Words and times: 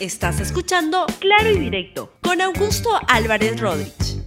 Estás 0.00 0.38
escuchando 0.38 1.06
Claro 1.18 1.50
y 1.50 1.58
Directo 1.58 2.12
con 2.22 2.40
Augusto 2.40 2.88
Álvarez 3.08 3.58
Rodríguez. 3.58 4.18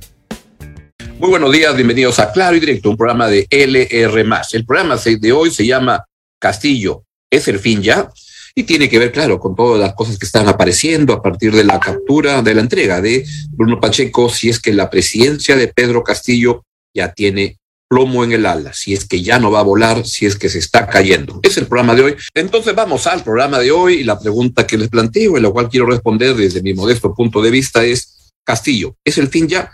Muy 1.18 1.30
buenos 1.30 1.50
días, 1.54 1.74
bienvenidos 1.78 2.20
a 2.20 2.34
Claro 2.34 2.58
y 2.58 2.60
Directo, 2.60 2.90
un 2.90 2.98
programa 2.98 3.30
de 3.30 3.48
LR. 3.50 4.26
El 4.52 4.66
programa 4.66 4.98
de 4.98 5.32
hoy 5.32 5.50
se 5.50 5.66
llama 5.66 6.04
Castillo, 6.40 7.06
¿es 7.30 7.48
el 7.48 7.58
fin 7.58 7.82
ya? 7.82 8.10
Y 8.54 8.64
tiene 8.64 8.90
que 8.90 9.00
ver, 9.00 9.14
claro, 9.14 9.40
con 9.40 9.56
todas 9.56 9.80
las 9.80 9.94
cosas 9.94 10.20
que 10.20 10.26
están 10.26 10.50
apareciendo 10.50 11.14
a 11.14 11.22
partir 11.22 11.54
de 11.54 11.64
la 11.64 11.80
captura, 11.80 12.42
de 12.42 12.54
la 12.54 12.60
entrega 12.60 13.00
de 13.00 13.26
Bruno 13.52 13.80
Pacheco, 13.80 14.28
si 14.28 14.50
es 14.50 14.60
que 14.60 14.74
la 14.74 14.90
presidencia 14.90 15.56
de 15.56 15.70
Pedro 15.70 16.04
Castillo 16.04 16.66
ya 16.94 17.14
tiene 17.14 17.61
plomo 17.92 18.24
en 18.24 18.32
el 18.32 18.46
ala, 18.46 18.72
si 18.72 18.94
es 18.94 19.06
que 19.06 19.22
ya 19.22 19.38
no 19.38 19.52
va 19.52 19.60
a 19.60 19.64
volar, 19.64 20.08
si 20.08 20.26
es 20.26 20.38
que 20.38 20.48
se 20.48 20.60
está 20.60 20.88
cayendo. 20.88 21.42
Es 21.44 21.58
el 21.58 21.68
programa 21.68 21.94
de 21.94 22.04
hoy. 22.04 22.16
Entonces 22.34 22.74
vamos 22.74 23.06
al 23.06 23.22
programa 23.22 23.60
de 23.60 23.70
hoy 23.72 23.96
y 23.96 24.04
la 24.06 24.18
pregunta 24.18 24.66
que 24.66 24.78
les 24.78 24.88
planteo 24.88 25.38
y 25.38 25.42
la 25.42 25.50
cual 25.50 25.68
quiero 25.68 25.88
responder 25.88 26.34
desde 26.34 26.62
mi 26.62 26.74
modesto 26.74 27.14
punto 27.14 27.42
de 27.42 27.52
vista 27.52 27.84
es, 27.84 28.32
Castillo, 28.46 28.96
¿es 29.04 29.18
el 29.18 29.28
fin 29.28 29.46
ya? 29.46 29.70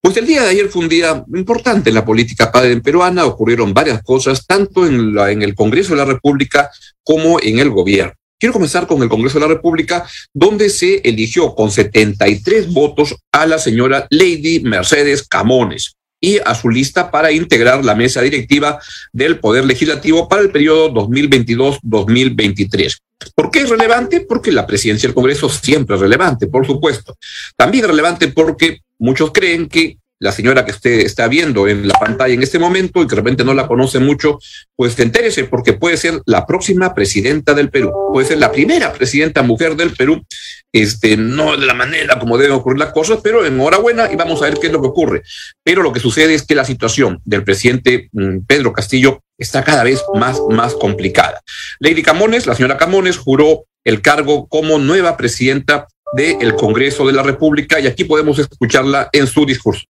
Pues 0.00 0.16
el 0.16 0.26
día 0.26 0.42
de 0.42 0.48
ayer 0.48 0.68
fue 0.68 0.82
un 0.82 0.88
día 0.88 1.24
importante 1.32 1.90
en 1.90 1.94
la 1.94 2.04
política 2.04 2.50
padre 2.50 2.80
peruana, 2.80 3.24
ocurrieron 3.24 3.72
varias 3.72 4.02
cosas, 4.02 4.44
tanto 4.48 4.84
en, 4.84 5.14
la, 5.14 5.30
en 5.30 5.42
el 5.42 5.54
Congreso 5.54 5.90
de 5.90 5.98
la 5.98 6.06
República 6.06 6.72
como 7.04 7.38
en 7.40 7.60
el 7.60 7.70
gobierno. 7.70 8.14
Quiero 8.36 8.52
comenzar 8.52 8.88
con 8.88 9.00
el 9.00 9.08
Congreso 9.08 9.38
de 9.38 9.46
la 9.46 9.54
República, 9.54 10.04
donde 10.34 10.70
se 10.70 11.02
eligió 11.04 11.54
con 11.54 11.70
73 11.70 12.72
votos 12.72 13.14
a 13.30 13.46
la 13.46 13.60
señora 13.60 14.08
Lady 14.10 14.58
Mercedes 14.58 15.22
Camones 15.28 15.94
y 16.20 16.38
a 16.38 16.54
su 16.54 16.68
lista 16.68 17.10
para 17.10 17.32
integrar 17.32 17.84
la 17.84 17.94
mesa 17.94 18.20
directiva 18.20 18.78
del 19.12 19.38
Poder 19.38 19.64
Legislativo 19.64 20.28
para 20.28 20.42
el 20.42 20.50
periodo 20.50 20.92
2022-2023. 20.92 22.98
¿Por 23.34 23.50
qué 23.50 23.60
es 23.60 23.68
relevante? 23.68 24.20
Porque 24.20 24.52
la 24.52 24.66
presidencia 24.66 25.08
del 25.08 25.14
Congreso 25.14 25.48
siempre 25.48 25.96
es 25.96 26.02
relevante, 26.02 26.46
por 26.46 26.66
supuesto. 26.66 27.16
También 27.56 27.84
es 27.84 27.90
relevante 27.90 28.28
porque 28.28 28.80
muchos 28.98 29.32
creen 29.32 29.68
que 29.68 29.98
la 30.20 30.32
señora 30.32 30.64
que 30.66 30.72
usted 30.72 31.00
está 31.00 31.28
viendo 31.28 31.66
en 31.66 31.88
la 31.88 31.94
pantalla 31.94 32.34
en 32.34 32.42
este 32.42 32.58
momento 32.58 33.02
y 33.02 33.06
que 33.06 33.10
de 33.10 33.22
repente 33.22 33.42
no 33.42 33.54
la 33.54 33.66
conoce 33.66 33.98
mucho, 33.98 34.38
pues 34.76 34.98
entérese 34.98 35.44
porque 35.44 35.72
puede 35.72 35.96
ser 35.96 36.20
la 36.26 36.46
próxima 36.46 36.94
presidenta 36.94 37.54
del 37.54 37.70
Perú, 37.70 37.90
puede 38.12 38.28
ser 38.28 38.38
la 38.38 38.52
primera 38.52 38.92
presidenta 38.92 39.42
mujer 39.42 39.76
del 39.76 39.90
Perú, 39.94 40.22
este, 40.72 41.16
no 41.16 41.56
de 41.56 41.66
la 41.66 41.72
manera 41.74 42.18
como 42.18 42.36
deben 42.36 42.52
ocurrir 42.52 42.78
las 42.78 42.92
cosas, 42.92 43.20
pero 43.22 43.46
enhorabuena 43.46 44.12
y 44.12 44.16
vamos 44.16 44.42
a 44.42 44.44
ver 44.44 44.58
qué 44.60 44.66
es 44.66 44.72
lo 44.72 44.82
que 44.82 44.88
ocurre. 44.88 45.22
Pero 45.64 45.82
lo 45.82 45.92
que 45.92 46.00
sucede 46.00 46.34
es 46.34 46.42
que 46.42 46.54
la 46.54 46.66
situación 46.66 47.20
del 47.24 47.42
presidente 47.42 48.10
mm, 48.12 48.40
Pedro 48.46 48.74
Castillo 48.74 49.22
está 49.38 49.64
cada 49.64 49.84
vez 49.84 50.04
más, 50.14 50.38
más 50.50 50.74
complicada. 50.74 51.40
Lady 51.78 52.02
Camones, 52.02 52.46
la 52.46 52.54
señora 52.54 52.76
Camones, 52.76 53.16
juró 53.16 53.64
el 53.84 54.02
cargo 54.02 54.46
como 54.48 54.78
nueva 54.78 55.16
presidenta 55.16 55.88
del 56.12 56.54
Congreso 56.56 57.06
de 57.06 57.14
la 57.14 57.22
República 57.22 57.80
y 57.80 57.86
aquí 57.86 58.04
podemos 58.04 58.38
escucharla 58.38 59.08
en 59.12 59.26
su 59.26 59.46
discurso. 59.46 59.86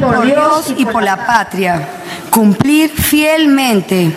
Por 0.00 0.24
Dios 0.24 0.72
y 0.76 0.84
por 0.84 1.02
la 1.02 1.26
patria 1.26 1.88
cumplir 2.30 2.90
fielmente 2.90 4.12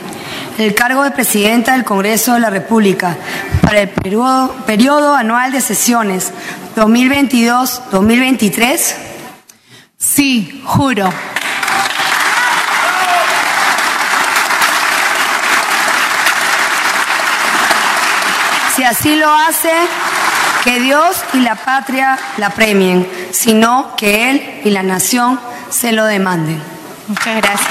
el 0.57 0.75
cargo 0.75 1.03
de 1.03 1.11
presidenta 1.11 1.73
del 1.73 1.83
Congreso 1.83 2.33
de 2.33 2.39
la 2.39 2.49
República 2.49 3.15
para 3.61 3.81
el 3.81 3.89
periodo, 3.89 4.55
periodo 4.65 5.13
anual 5.15 5.51
de 5.51 5.61
sesiones 5.61 6.31
2022-2023? 6.75 8.95
Sí, 9.97 10.63
juro. 10.65 11.07
Si 18.75 18.83
así 18.83 19.15
lo 19.15 19.31
hace, 19.31 19.71
que 20.63 20.79
Dios 20.79 21.17
y 21.33 21.39
la 21.39 21.55
patria 21.55 22.17
la 22.37 22.51
premien, 22.51 23.09
sino 23.31 23.95
que 23.95 24.31
Él 24.31 24.61
y 24.63 24.69
la 24.69 24.83
nación 24.83 25.39
se 25.71 25.91
lo 25.91 26.05
demanden. 26.05 26.61
Muchas 27.07 27.41
gracias. 27.41 27.69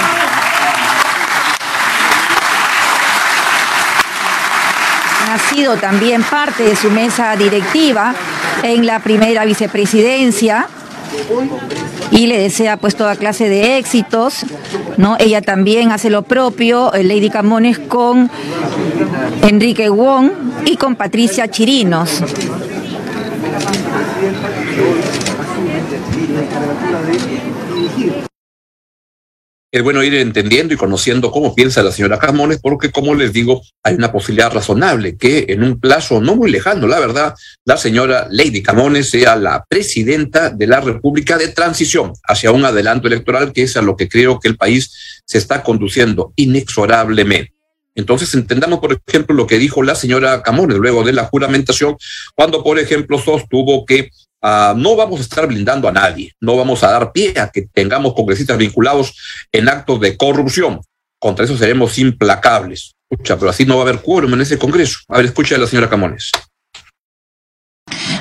Ha 5.32 5.38
sido 5.54 5.76
también 5.76 6.24
parte 6.24 6.64
de 6.64 6.74
su 6.74 6.90
mesa 6.90 7.36
directiva 7.36 8.14
en 8.64 8.84
la 8.84 8.98
primera 8.98 9.44
vicepresidencia 9.44 10.66
y 12.10 12.26
le 12.26 12.38
desea 12.38 12.76
pues 12.76 12.96
toda 12.96 13.14
clase 13.14 13.48
de 13.48 13.78
éxitos, 13.78 14.44
¿no? 14.96 15.16
Ella 15.20 15.40
también 15.40 15.92
hace 15.92 16.10
lo 16.10 16.22
propio, 16.22 16.92
eh, 16.94 17.04
Lady 17.04 17.30
Camones 17.30 17.78
con 17.78 18.30
Enrique 19.42 19.88
Wong 19.88 20.30
y 20.66 20.76
con 20.76 20.96
Patricia 20.96 21.48
Chirinos. 21.48 22.22
Es 29.72 29.84
bueno 29.84 30.02
ir 30.02 30.14
entendiendo 30.14 30.74
y 30.74 30.76
conociendo 30.76 31.30
cómo 31.30 31.54
piensa 31.54 31.84
la 31.84 31.92
señora 31.92 32.18
Camones, 32.18 32.58
porque 32.60 32.90
como 32.90 33.14
les 33.14 33.32
digo, 33.32 33.62
hay 33.84 33.94
una 33.94 34.10
posibilidad 34.10 34.52
razonable 34.52 35.16
que 35.16 35.46
en 35.48 35.62
un 35.62 35.78
plazo 35.78 36.20
no 36.20 36.34
muy 36.34 36.50
lejano, 36.50 36.88
la 36.88 36.98
verdad, 36.98 37.34
la 37.64 37.76
señora 37.76 38.26
Lady 38.30 38.64
Camones 38.64 39.10
sea 39.10 39.36
la 39.36 39.64
presidenta 39.68 40.50
de 40.50 40.66
la 40.66 40.80
República 40.80 41.38
de 41.38 41.48
Transición 41.48 42.12
hacia 42.24 42.50
un 42.50 42.64
adelanto 42.64 43.06
electoral, 43.06 43.52
que 43.52 43.62
es 43.62 43.76
a 43.76 43.82
lo 43.82 43.96
que 43.96 44.08
creo 44.08 44.40
que 44.40 44.48
el 44.48 44.56
país 44.56 45.22
se 45.24 45.38
está 45.38 45.62
conduciendo 45.62 46.32
inexorablemente. 46.34 47.54
Entonces 47.94 48.34
entendamos, 48.34 48.80
por 48.80 49.00
ejemplo, 49.06 49.36
lo 49.36 49.46
que 49.46 49.58
dijo 49.58 49.84
la 49.84 49.94
señora 49.94 50.42
Camones 50.42 50.78
luego 50.78 51.04
de 51.04 51.12
la 51.12 51.26
juramentación, 51.26 51.96
cuando, 52.34 52.64
por 52.64 52.80
ejemplo, 52.80 53.18
sostuvo 53.18 53.84
que 53.84 54.10
ah, 54.42 54.74
no 54.76 54.96
vamos 54.96 55.20
a 55.20 55.22
estar 55.22 55.46
blindando 55.46 55.88
a 55.88 55.92
nadie, 55.92 56.34
no 56.40 56.56
vamos 56.56 56.82
a 56.82 56.90
dar 56.90 57.12
pie 57.12 57.38
a 57.38 57.50
que 57.50 57.68
tengamos 57.72 58.14
congresistas 58.14 58.58
vinculados 58.58 59.14
en 59.52 59.68
actos 59.68 60.00
de 60.00 60.16
corrupción. 60.16 60.80
Contra 61.18 61.44
eso 61.44 61.56
seremos 61.56 61.98
implacables. 61.98 62.94
Escucha, 63.10 63.36
pero 63.36 63.50
así 63.50 63.66
no 63.66 63.76
va 63.76 63.82
a 63.82 63.88
haber 63.88 64.00
quórum 64.00 64.34
en 64.34 64.40
ese 64.42 64.58
Congreso. 64.58 65.00
A 65.08 65.16
ver, 65.16 65.26
escucha 65.26 65.56
a 65.56 65.58
la 65.58 65.66
señora 65.66 65.90
Camones. 65.90 66.30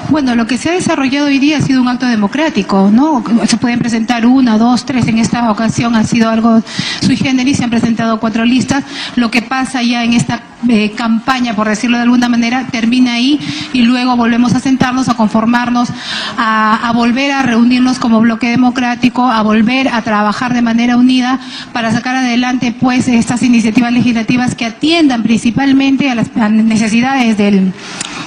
Bueno, 0.09 0.34
lo 0.34 0.47
que 0.47 0.58
se 0.58 0.70
ha 0.70 0.74
desarrollado 0.74 1.28
hoy 1.28 1.38
día 1.38 1.59
ha 1.59 1.62
sido 1.62 1.81
un 1.81 1.88
acto 1.88 2.08
democrático, 2.08 2.90
¿no? 2.92 3.24
Se 3.46 3.58
pueden 3.58 3.78
presentar 3.78 4.25
una, 4.25 4.58
dos, 4.58 4.84
tres. 4.84 5.08
En 5.08 5.20
esta 5.20 5.52
ocasión 5.52 5.96
ha 5.96 6.03
sido 6.03 6.31
algo 6.31 6.64
sui 7.02 7.16
generis, 7.16 7.58
se 7.58 7.64
han 7.64 7.70
presentado 7.70 8.20
cuatro 8.20 8.44
listas. 8.44 8.84
Lo 9.16 9.30
que 9.30 9.44
pasa 9.44 9.84
ya 9.84 10.03
en 10.03 10.14
esta 10.14 10.42
eh, 10.68 10.92
campaña, 10.92 11.56
por 11.56 11.70
decirlo 11.70 11.97
de 11.97 12.03
alguna 12.03 12.28
manera, 12.28 12.66
termina 12.72 13.14
ahí 13.14 13.40
y 13.72 13.84
luego 13.84 14.18
volvemos 14.18 14.56
a 14.56 14.59
sentarnos, 14.59 15.09
a 15.09 15.14
conformarnos, 15.14 15.90
a, 16.38 16.91
volver 16.96 17.31
a 17.31 17.44
reunirnos 17.44 18.00
como 18.00 18.20
bloque 18.20 18.50
democrático, 18.50 19.30
a 19.30 19.44
volver 19.44 19.90
a 19.90 20.02
trabajar 20.02 20.56
de 20.56 20.64
manera 20.64 20.97
unida 20.97 21.40
para 21.72 21.91
sacar 21.91 22.16
adelante, 22.16 22.76
pues, 22.78 23.08
estas 23.08 23.44
iniciativas 23.44 23.94
legislativas 23.94 24.56
que 24.56 24.66
atiendan 24.66 25.22
principalmente 25.22 26.09
a 26.09 26.16
las 26.16 26.30
necesidades 26.52 27.38
del, 27.38 27.74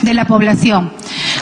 de 0.02 0.14
la 0.14 0.26
población. 0.26 0.90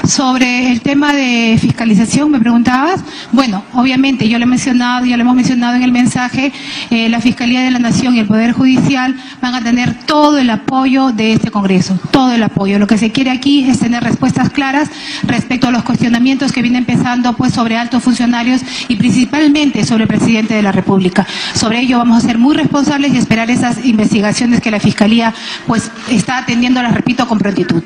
Sobre 0.05 0.72
el 0.72 0.81
tema 0.81 1.12
de 1.12 1.59
fiscalización, 1.61 2.31
me 2.31 2.41
preguntabas. 2.41 3.00
Bueno, 3.33 3.65
obviamente, 3.75 4.28
yo 4.28 4.38
lo 4.38 4.44
he 4.44 4.49
mencionado, 4.49 5.05
ya 5.05 5.16
lo 5.16 5.22
hemos 5.22 5.37
mencionado 5.37 5.77
en 5.77 5.83
el 5.83 5.93
mensaje, 5.93 6.53
eh, 6.91 7.09
la 7.09 7.21
Fiscalía 7.21 7.61
de 7.62 7.71
la 7.71 7.78
Nación 7.78 8.15
y 8.15 8.19
el 8.19 8.27
Poder 8.27 8.53
Judicial 8.53 9.15
van 9.41 9.55
a 9.55 9.62
tener 9.62 9.94
todo 10.06 10.39
el 10.39 10.49
apoyo 10.50 11.12
de 11.12 11.33
este 11.33 11.50
Congreso, 11.50 11.99
todo 12.10 12.33
el 12.33 12.43
apoyo. 12.43 12.78
Lo 12.78 12.87
que 12.87 12.99
se 12.99 13.12
quiere 13.12 13.31
aquí 13.31 13.69
es 13.69 13.78
tener 13.78 14.03
respuestas 14.03 14.50
claras 14.50 14.91
respecto 15.25 15.69
a 15.69 15.71
los 15.71 15.83
cuestionamientos 15.83 16.53
que 16.53 16.62
vienen 16.62 16.81
empezando 16.81 17.34
pues, 17.37 17.53
sobre 17.53 17.77
altos 17.77 18.03
funcionarios 18.03 18.62
y 18.89 18.97
principalmente 18.97 19.84
sobre 19.84 20.05
el 20.05 20.09
presidente 20.09 20.55
de 20.55 20.62
la 20.62 20.72
República. 20.72 21.27
Sobre 21.54 21.80
ello 21.80 21.98
vamos 21.98 22.24
a 22.24 22.27
ser 22.27 22.39
muy 22.39 22.57
responsables 22.57 23.13
y 23.13 23.19
esperar 23.19 23.51
esas 23.51 23.84
investigaciones 23.84 24.60
que 24.60 24.71
la 24.71 24.80
Fiscalía 24.80 25.34
pues, 25.66 25.91
está 26.09 26.39
atendiendo, 26.39 26.83
las 26.83 26.95
repito, 26.95 27.28
con 27.28 27.39
prontitud. 27.39 27.83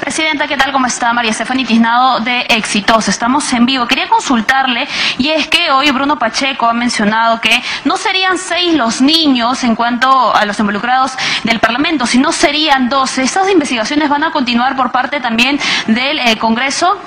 Presidenta, 0.00 0.46
¿qué 0.46 0.56
tal? 0.56 0.72
¿Cómo 0.72 0.86
está? 0.86 1.12
María 1.12 1.30
Estefany 1.30 1.64
Tiznado 1.64 2.20
de 2.20 2.40
Éxitos. 2.48 3.08
Estamos 3.08 3.52
en 3.52 3.66
vivo. 3.66 3.86
Quería 3.86 4.08
consultarle, 4.08 4.88
y 5.18 5.30
es 5.30 5.48
que 5.48 5.70
hoy 5.70 5.90
Bruno 5.90 6.18
Pacheco 6.18 6.66
ha 6.66 6.72
mencionado 6.72 7.40
que 7.40 7.62
no 7.84 7.96
serían 7.96 8.38
seis 8.38 8.74
los 8.74 9.00
niños 9.00 9.64
en 9.64 9.74
cuanto 9.74 10.34
a 10.34 10.44
los 10.44 10.58
involucrados 10.58 11.12
del 11.44 11.60
Parlamento, 11.60 12.06
sino 12.06 12.32
serían 12.32 12.88
doce. 12.88 13.22
¿Estas 13.22 13.50
investigaciones 13.50 14.08
van 14.08 14.24
a 14.24 14.30
continuar 14.30 14.76
por 14.76 14.90
parte 14.90 15.20
también 15.20 15.58
del 15.86 16.18
eh, 16.18 16.38
Congreso? 16.38 16.98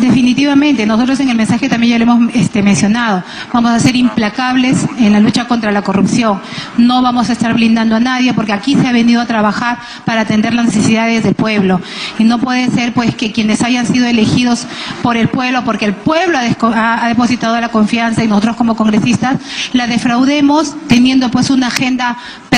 Definitivamente, 0.00 0.86
nosotros 0.86 1.20
en 1.20 1.28
el 1.28 1.36
mensaje 1.36 1.68
también 1.68 1.92
ya 1.92 2.04
lo 2.04 2.12
hemos 2.12 2.34
este, 2.34 2.62
mencionado, 2.62 3.22
vamos 3.52 3.72
a 3.72 3.80
ser 3.80 3.96
implacables 3.96 4.86
en 4.98 5.12
la 5.12 5.20
lucha 5.20 5.46
contra 5.46 5.72
la 5.72 5.82
corrupción. 5.82 6.40
No 6.76 7.02
vamos 7.02 7.30
a 7.30 7.32
estar 7.32 7.54
blindando 7.54 7.96
a 7.96 8.00
nadie 8.00 8.34
porque 8.34 8.52
aquí 8.52 8.74
se 8.74 8.86
ha 8.86 8.92
venido 8.92 9.20
a 9.20 9.26
trabajar 9.26 9.78
para 10.04 10.22
atender 10.22 10.54
las 10.54 10.66
necesidades 10.66 11.24
del 11.24 11.34
pueblo. 11.34 11.80
Y 12.18 12.24
no 12.24 12.38
puede 12.38 12.70
ser 12.70 12.92
pues 12.92 13.14
que 13.14 13.32
quienes 13.32 13.62
hayan 13.62 13.86
sido 13.86 14.06
elegidos 14.06 14.66
por 15.02 15.16
el 15.16 15.28
pueblo, 15.28 15.64
porque 15.64 15.84
el 15.84 15.94
pueblo 15.94 16.38
ha, 16.38 17.04
ha 17.04 17.08
depositado 17.08 17.60
la 17.60 17.68
confianza 17.68 18.24
y 18.24 18.28
nosotros 18.28 18.56
como 18.56 18.76
congresistas 18.76 19.36
la 19.72 19.86
defraudemos 19.86 20.74
teniendo 20.88 21.30
pues 21.30 21.50
una 21.50 21.68
agenda 21.68 22.16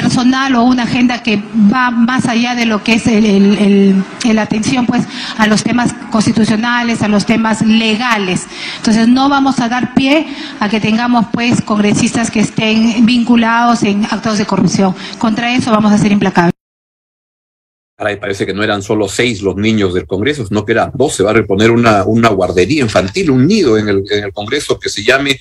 personal 0.08 0.54
o 0.54 0.62
una 0.62 0.84
agenda 0.84 1.22
que 1.22 1.36
va 1.70 1.90
más 1.90 2.26
allá 2.26 2.54
de 2.54 2.64
lo 2.64 2.82
que 2.82 2.94
es 2.94 3.04
la 4.34 4.42
atención 4.42 4.86
pues 4.86 5.04
a 5.36 5.46
los 5.46 5.62
temas 5.62 5.92
constitucionales, 6.10 7.02
a 7.02 7.08
los 7.08 7.26
temas 7.26 7.60
legales. 7.60 8.46
Entonces 8.78 9.06
no 9.06 9.28
vamos 9.28 9.60
a 9.60 9.68
dar 9.68 9.92
pie 9.92 10.26
a 10.60 10.70
que 10.70 10.80
tengamos 10.80 11.26
pues 11.30 11.60
congresistas 11.60 12.30
que 12.30 12.40
estén 12.40 13.04
vinculados 13.04 13.82
en 13.82 14.06
actos 14.06 14.38
de 14.38 14.46
corrupción. 14.46 14.94
Contra 15.18 15.54
eso 15.54 15.70
vamos 15.70 15.92
a 15.92 15.98
ser 15.98 16.10
implacables. 16.10 16.54
Ahora 17.98 18.18
parece 18.18 18.46
que 18.46 18.54
no 18.54 18.62
eran 18.62 18.80
solo 18.80 19.08
seis 19.08 19.42
los 19.42 19.56
niños 19.56 19.92
del 19.92 20.06
Congreso, 20.06 20.46
sino 20.46 20.64
que 20.64 20.72
eran 20.72 20.92
dos. 20.94 21.16
Se 21.16 21.22
va 21.22 21.32
a 21.32 21.34
reponer 21.34 21.70
una, 21.70 22.04
una 22.04 22.30
guardería 22.30 22.82
infantil, 22.82 23.30
un 23.30 23.46
nido 23.46 23.76
en 23.76 23.88
el, 23.88 24.04
en 24.10 24.24
el 24.24 24.32
Congreso 24.32 24.78
que 24.78 24.88
se 24.88 25.02
llame 25.02 25.38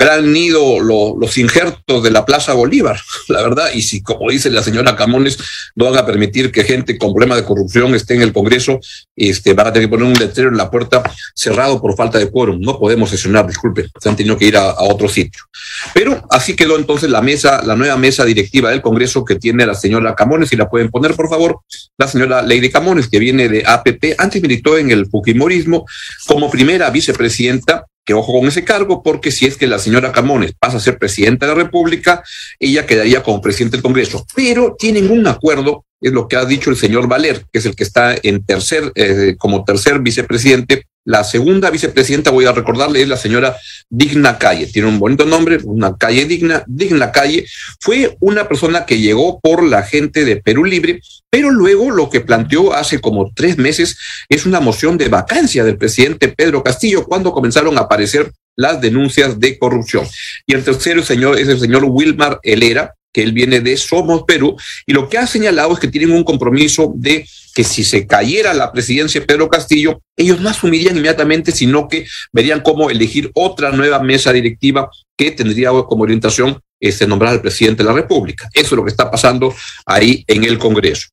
gran 0.00 0.32
nido 0.32 0.80
los 0.80 1.36
injertos 1.36 2.02
de 2.02 2.10
la 2.10 2.24
Plaza 2.24 2.54
Bolívar, 2.54 2.98
la 3.28 3.42
verdad, 3.42 3.68
y 3.74 3.82
si, 3.82 4.02
como 4.02 4.30
dice 4.30 4.50
la 4.50 4.62
señora 4.62 4.96
Camones, 4.96 5.38
no 5.76 5.90
van 5.90 5.98
a 5.98 6.06
permitir 6.06 6.50
que 6.50 6.64
gente 6.64 6.96
con 6.96 7.12
problemas 7.12 7.36
de 7.36 7.44
corrupción 7.44 7.94
esté 7.94 8.14
en 8.14 8.22
el 8.22 8.32
Congreso, 8.32 8.80
este, 9.14 9.52
van 9.52 9.66
a 9.66 9.72
tener 9.74 9.88
que 9.88 9.96
poner 9.96 10.06
un 10.06 10.18
letrero 10.18 10.48
en 10.48 10.56
la 10.56 10.70
puerta 10.70 11.02
cerrado 11.34 11.80
por 11.82 11.94
falta 11.96 12.18
de 12.18 12.30
quórum. 12.30 12.58
No 12.60 12.78
podemos 12.78 13.10
sesionar, 13.10 13.46
disculpe, 13.46 13.88
se 14.00 14.08
han 14.08 14.16
tenido 14.16 14.38
que 14.38 14.46
ir 14.46 14.56
a, 14.56 14.74
otro 14.80 15.08
sitio. 15.08 15.42
Pero 15.92 16.26
así 16.30 16.56
quedó 16.56 16.78
entonces 16.78 17.10
la 17.10 17.20
mesa, 17.20 17.62
la 17.62 17.76
nueva 17.76 17.98
mesa 17.98 18.24
directiva 18.24 18.70
del 18.70 18.80
Congreso 18.80 19.24
que 19.24 19.36
tiene 19.36 19.66
la 19.66 19.74
señora 19.74 20.14
Camones, 20.14 20.48
si 20.48 20.56
la 20.56 20.70
pueden 20.70 20.90
poner, 20.90 21.14
por 21.14 21.28
favor, 21.28 21.60
la 21.98 22.08
señora 22.08 22.40
Lady 22.40 22.70
Camones, 22.70 23.08
que 23.08 23.18
viene 23.18 23.50
de 23.50 23.64
APP, 23.66 24.14
antes 24.16 24.40
militó 24.40 24.78
en 24.78 24.90
el 24.90 25.06
Fujimorismo 25.06 25.84
como 26.26 26.50
primera 26.50 26.88
vicepresidenta 26.88 27.84
que 28.04 28.14
ojo 28.14 28.32
con 28.32 28.48
ese 28.48 28.64
cargo, 28.64 29.02
porque 29.02 29.30
si 29.30 29.46
es 29.46 29.56
que 29.56 29.66
la 29.66 29.78
señora 29.78 30.12
Camones 30.12 30.52
pasa 30.58 30.78
a 30.78 30.80
ser 30.80 30.98
presidenta 30.98 31.46
de 31.46 31.54
la 31.54 31.62
República, 31.62 32.22
ella 32.58 32.86
quedaría 32.86 33.22
como 33.22 33.40
presidente 33.40 33.76
del 33.76 33.82
Congreso. 33.82 34.26
Pero 34.34 34.74
tienen 34.78 35.10
un 35.10 35.26
acuerdo, 35.26 35.84
es 36.00 36.12
lo 36.12 36.26
que 36.26 36.36
ha 36.36 36.44
dicho 36.44 36.70
el 36.70 36.76
señor 36.76 37.08
Valer, 37.08 37.44
que 37.52 37.58
es 37.58 37.66
el 37.66 37.76
que 37.76 37.84
está 37.84 38.14
en 38.22 38.44
tercer, 38.44 38.92
eh, 38.94 39.36
como 39.38 39.64
tercer 39.64 40.00
vicepresidente 40.00 40.86
la 41.04 41.24
segunda 41.24 41.70
vicepresidenta, 41.70 42.30
voy 42.30 42.44
a 42.44 42.52
recordarle, 42.52 43.02
es 43.02 43.08
la 43.08 43.16
señora 43.16 43.56
Digna 43.88 44.38
Calle. 44.38 44.66
Tiene 44.66 44.88
un 44.88 44.98
bonito 44.98 45.24
nombre, 45.24 45.58
una 45.64 45.96
calle 45.96 46.24
digna. 46.26 46.62
Digna 46.66 47.10
Calle 47.10 47.46
fue 47.80 48.16
una 48.20 48.46
persona 48.48 48.84
que 48.84 49.00
llegó 49.00 49.40
por 49.40 49.62
la 49.62 49.82
gente 49.82 50.24
de 50.24 50.36
Perú 50.36 50.64
Libre, 50.64 51.00
pero 51.30 51.50
luego 51.50 51.90
lo 51.90 52.10
que 52.10 52.20
planteó 52.20 52.74
hace 52.74 53.00
como 53.00 53.32
tres 53.34 53.56
meses 53.56 53.98
es 54.28 54.46
una 54.46 54.60
moción 54.60 54.98
de 54.98 55.08
vacancia 55.08 55.64
del 55.64 55.78
presidente 55.78 56.28
Pedro 56.28 56.62
Castillo 56.62 57.04
cuando 57.04 57.32
comenzaron 57.32 57.78
a 57.78 57.82
aparecer 57.82 58.30
las 58.56 58.80
denuncias 58.80 59.40
de 59.40 59.58
corrupción. 59.58 60.06
Y 60.46 60.54
el 60.54 60.64
tercero 60.64 61.02
señor 61.02 61.38
es 61.38 61.48
el 61.48 61.58
señor 61.58 61.84
Wilmar 61.84 62.40
Helera, 62.42 62.94
que 63.12 63.22
él 63.22 63.32
viene 63.32 63.60
de 63.60 63.76
Somos 63.76 64.24
Perú, 64.24 64.56
y 64.86 64.92
lo 64.92 65.08
que 65.08 65.18
ha 65.18 65.26
señalado 65.26 65.72
es 65.72 65.78
que 65.78 65.88
tienen 65.88 66.12
un 66.12 66.24
compromiso 66.24 66.92
de 66.96 67.26
que 67.54 67.64
si 67.64 67.84
se 67.84 68.06
cayera 68.06 68.54
la 68.54 68.72
presidencia 68.72 69.20
de 69.20 69.26
Pedro 69.26 69.48
Castillo, 69.48 70.00
ellos 70.16 70.40
no 70.40 70.48
asumirían 70.48 70.96
inmediatamente, 70.96 71.52
sino 71.52 71.88
que 71.88 72.06
verían 72.32 72.60
cómo 72.60 72.90
elegir 72.90 73.30
otra 73.34 73.72
nueva 73.72 74.00
mesa 74.00 74.32
directiva 74.32 74.90
que 75.16 75.32
tendría 75.32 75.70
como 75.70 76.04
orientación 76.04 76.60
este, 76.78 77.06
nombrar 77.06 77.32
al 77.32 77.42
presidente 77.42 77.82
de 77.82 77.88
la 77.88 77.94
República. 77.94 78.48
Eso 78.54 78.66
es 78.66 78.72
lo 78.72 78.84
que 78.84 78.90
está 78.90 79.10
pasando 79.10 79.54
ahí 79.84 80.24
en 80.26 80.44
el 80.44 80.58
Congreso. 80.58 81.08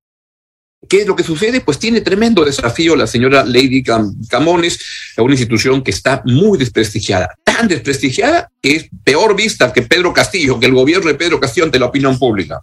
¿Qué 0.87 1.01
es 1.01 1.07
lo 1.07 1.15
que 1.15 1.23
sucede? 1.23 1.61
Pues 1.61 1.79
tiene 1.79 2.01
tremendo 2.01 2.45
desafío 2.45 2.95
la 2.95 3.07
señora 3.07 3.43
Lady 3.43 3.83
Camones, 4.29 4.79
una 5.17 5.33
institución 5.33 5.83
que 5.83 5.91
está 5.91 6.21
muy 6.25 6.57
desprestigiada, 6.57 7.35
tan 7.43 7.67
desprestigiada 7.67 8.49
que 8.61 8.75
es 8.75 8.85
peor 9.03 9.35
vista 9.35 9.73
que 9.73 9.81
Pedro 9.81 10.13
Castillo, 10.13 10.59
que 10.59 10.67
el 10.67 10.73
gobierno 10.73 11.07
de 11.07 11.15
Pedro 11.15 11.39
Castillo 11.39 11.65
ante 11.65 11.79
la 11.79 11.87
opinión 11.87 12.17
pública. 12.19 12.61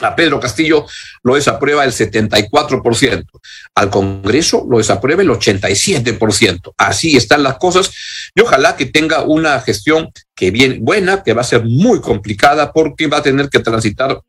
A 0.00 0.16
Pedro 0.16 0.40
Castillo 0.40 0.86
lo 1.22 1.34
desaprueba 1.34 1.84
el 1.84 1.92
74%, 1.92 3.24
al 3.74 3.90
Congreso 3.90 4.66
lo 4.68 4.78
desaprueba 4.78 5.22
el 5.22 5.28
87%. 5.28 6.72
Así 6.76 7.16
están 7.16 7.42
las 7.42 7.56
cosas 7.56 7.90
y 8.34 8.40
ojalá 8.40 8.76
que 8.76 8.86
tenga 8.86 9.22
una 9.22 9.60
gestión 9.60 10.10
que 10.34 10.50
bien 10.50 10.78
buena, 10.82 11.22
que 11.22 11.34
va 11.34 11.42
a 11.42 11.44
ser 11.44 11.64
muy 11.64 12.00
complicada 12.00 12.72
porque 12.72 13.06
va 13.06 13.18
a 13.18 13.22
tener 13.22 13.48
que 13.48 13.60
transitar 13.60 14.20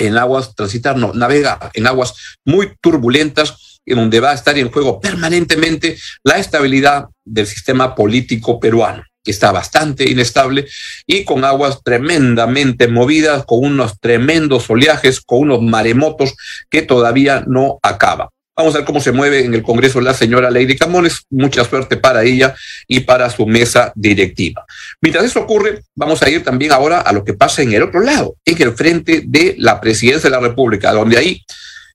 en 0.00 0.18
aguas, 0.18 0.54
transitar, 0.54 0.96
no, 0.96 1.12
navega 1.12 1.70
en 1.74 1.86
aguas 1.86 2.14
muy 2.44 2.72
turbulentas, 2.80 3.80
en 3.86 3.96
donde 3.96 4.20
va 4.20 4.30
a 4.30 4.34
estar 4.34 4.58
en 4.58 4.70
juego 4.70 5.00
permanentemente 5.00 5.96
la 6.24 6.38
estabilidad 6.38 7.06
del 7.24 7.46
sistema 7.46 7.94
político 7.94 8.58
peruano 8.60 9.04
que 9.22 9.30
está 9.30 9.52
bastante 9.52 10.10
inestable 10.10 10.66
y 11.06 11.24
con 11.24 11.44
aguas 11.44 11.82
tremendamente 11.84 12.88
movidas, 12.88 13.44
con 13.44 13.64
unos 13.64 14.00
tremendos 14.00 14.70
oleajes, 14.70 15.20
con 15.20 15.40
unos 15.40 15.62
maremotos 15.62 16.34
que 16.70 16.82
todavía 16.82 17.44
no 17.46 17.78
acaban. 17.82 18.28
Vamos 18.60 18.74
a 18.74 18.78
ver 18.80 18.84
cómo 18.84 19.00
se 19.00 19.10
mueve 19.10 19.46
en 19.46 19.54
el 19.54 19.62
Congreso 19.62 20.02
la 20.02 20.12
señora 20.12 20.50
Lady 20.50 20.76
Camones. 20.76 21.22
Mucha 21.30 21.64
suerte 21.64 21.96
para 21.96 22.24
ella 22.24 22.54
y 22.86 23.00
para 23.00 23.30
su 23.30 23.46
mesa 23.46 23.90
directiva. 23.94 24.66
Mientras 25.00 25.24
eso 25.24 25.40
ocurre, 25.40 25.80
vamos 25.94 26.22
a 26.22 26.28
ir 26.28 26.44
también 26.44 26.70
ahora 26.70 27.00
a 27.00 27.10
lo 27.14 27.24
que 27.24 27.32
pasa 27.32 27.62
en 27.62 27.72
el 27.72 27.84
otro 27.84 28.00
lado, 28.00 28.36
en 28.44 28.60
el 28.60 28.72
frente 28.74 29.22
de 29.26 29.54
la 29.56 29.80
presidencia 29.80 30.28
de 30.28 30.36
la 30.36 30.42
República, 30.42 30.92
donde 30.92 31.16
ahí, 31.16 31.42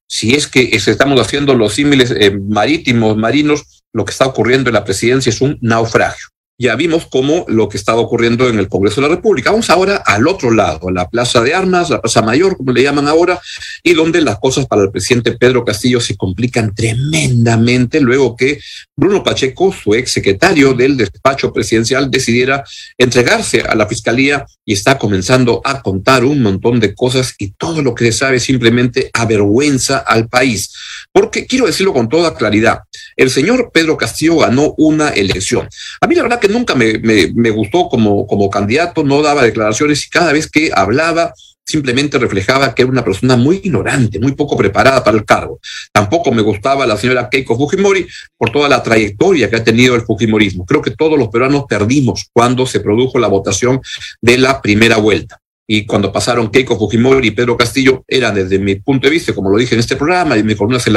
si 0.08 0.34
es 0.34 0.48
que 0.48 0.72
estamos 0.74 1.22
haciendo 1.22 1.54
los 1.54 1.76
símiles 1.76 2.10
eh, 2.10 2.32
marítimos, 2.32 3.16
marinos, 3.16 3.84
lo 3.94 4.04
que 4.04 4.12
está 4.12 4.26
ocurriendo 4.26 4.72
en 4.72 4.74
la 4.74 4.84
presidencia 4.84 5.30
es 5.30 5.42
un 5.42 5.60
naufragio 5.62 6.30
ya 6.58 6.76
vimos 6.76 7.08
cómo 7.08 7.46
lo 7.50 7.68
que 7.68 7.78
estaba 7.78 8.00
ocurriendo 8.00 8.48
en 8.48 8.60
el 8.60 8.70
Congreso 8.70 9.02
de 9.02 9.10
la 9.10 9.16
República. 9.16 9.52
Vamos 9.52 9.70
ahora 9.70 9.98
al 9.98 10.26
otro 10.28 10.52
lado, 10.52 10.88
a 10.88 10.92
la 10.92 11.10
Plaza 11.10 11.42
de 11.42 11.54
Armas, 11.54 11.90
la 11.90 12.02
Plaza 12.02 12.22
Mayor, 12.22 12.56
como 12.56 12.72
le 12.72 12.84
llaman 12.84 13.08
ahora, 13.10 13.42
y 13.84 13.94
donde 13.94 14.22
las 14.22 14.40
cosas 14.40 14.66
para 14.66 14.84
el 14.84 14.92
presidente 14.92 15.34
Pedro 15.34 15.66
Castillo 15.66 16.00
se 16.00 16.16
complican 16.16 16.74
tremendamente 16.74 18.00
luego 18.00 18.38
que 18.38 18.60
Bruno 18.96 19.22
Pacheco, 19.24 19.74
su 19.74 19.94
ex 19.94 20.12
secretario 20.12 20.74
del 20.74 20.96
despacho 20.96 21.52
presidencial, 21.52 22.10
decidiera 22.10 22.64
entregarse 22.98 23.62
a 23.62 23.76
la 23.76 23.88
Fiscalía 23.88 24.46
y 24.64 24.74
está 24.74 24.98
comenzando 24.98 25.62
a 25.66 25.82
contar 25.82 26.24
un 26.24 26.42
montón 26.42 26.80
de 26.80 26.96
cosas 26.96 27.36
y 27.38 27.52
todo 27.52 27.82
lo 27.82 27.94
que 27.94 28.06
se 28.06 28.14
sabe 28.14 28.40
simplemente 28.40 29.10
avergüenza 29.14 29.98
al 29.98 30.30
país. 30.30 30.74
Porque 31.12 31.46
quiero 31.46 31.66
decirlo 31.66 31.92
con 31.92 32.08
toda 32.08 32.36
claridad, 32.36 32.80
el 33.18 33.30
señor 33.30 33.72
Pedro 33.74 33.98
Castillo 33.98 34.38
ganó 34.38 34.74
una 34.78 35.10
elección. 35.10 35.68
A 36.00 36.08
mí 36.08 36.16
la 36.16 36.24
verdad 36.24 36.40
que 36.40 36.45
nunca 36.48 36.76
me, 36.76 37.00
me, 37.00 37.50
gustó 37.50 37.90
como, 37.90 38.28
como 38.28 38.50
candidato, 38.50 39.04
no 39.04 39.22
daba 39.22 39.44
declaraciones 39.44 40.06
y 40.06 40.10
cada 40.10 40.34
vez 40.34 40.50
que 40.50 40.72
hablaba 40.74 41.34
simplemente 41.66 42.20
reflejaba 42.20 42.76
que 42.76 42.84
era 42.84 42.92
una 42.92 43.04
persona 43.04 43.36
muy 43.36 43.60
ignorante, 43.64 44.20
muy 44.20 44.34
poco 44.34 44.56
preparada 44.56 45.04
para 45.04 45.18
el 45.18 45.26
cargo. 45.26 45.60
Tampoco 45.92 46.32
me 46.32 46.42
gustaba 46.42 46.86
la 46.86 46.96
señora 46.96 47.28
Keiko 47.30 47.58
Fujimori 47.58 48.06
por 48.38 48.52
toda 48.52 48.70
la 48.70 48.84
trayectoria 48.84 49.50
que 49.50 49.56
ha 49.56 49.64
tenido 49.64 49.96
el 49.96 50.02
Fujimorismo. 50.02 50.66
Creo 50.66 50.82
que 50.82 50.92
todos 50.92 51.18
los 51.18 51.30
peruanos 51.30 51.66
perdimos 51.68 52.30
cuando 52.32 52.66
se 52.68 52.80
produjo 52.80 53.18
la 53.18 53.28
votación 53.28 53.82
de 54.22 54.38
la 54.38 54.62
primera 54.62 54.98
vuelta. 54.98 55.42
Y 55.68 55.86
cuando 55.88 56.12
pasaron 56.12 56.52
Keiko 56.52 56.78
Fujimori 56.78 57.28
y 57.28 57.32
Pedro 57.32 57.58
Castillo, 57.58 58.04
eran 58.08 58.36
desde 58.36 58.60
mi 58.60 58.76
punto 58.76 59.08
de 59.08 59.12
vista, 59.12 59.34
como 59.34 59.50
lo 59.50 59.58
dije 59.58 59.74
en 59.74 59.80
este 59.80 59.96
programa 59.96 60.38
y 60.38 60.44
mi 60.44 60.56
columna 60.56 60.78
en 60.86 60.94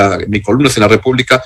la, 0.83 0.89
República, 0.89 1.43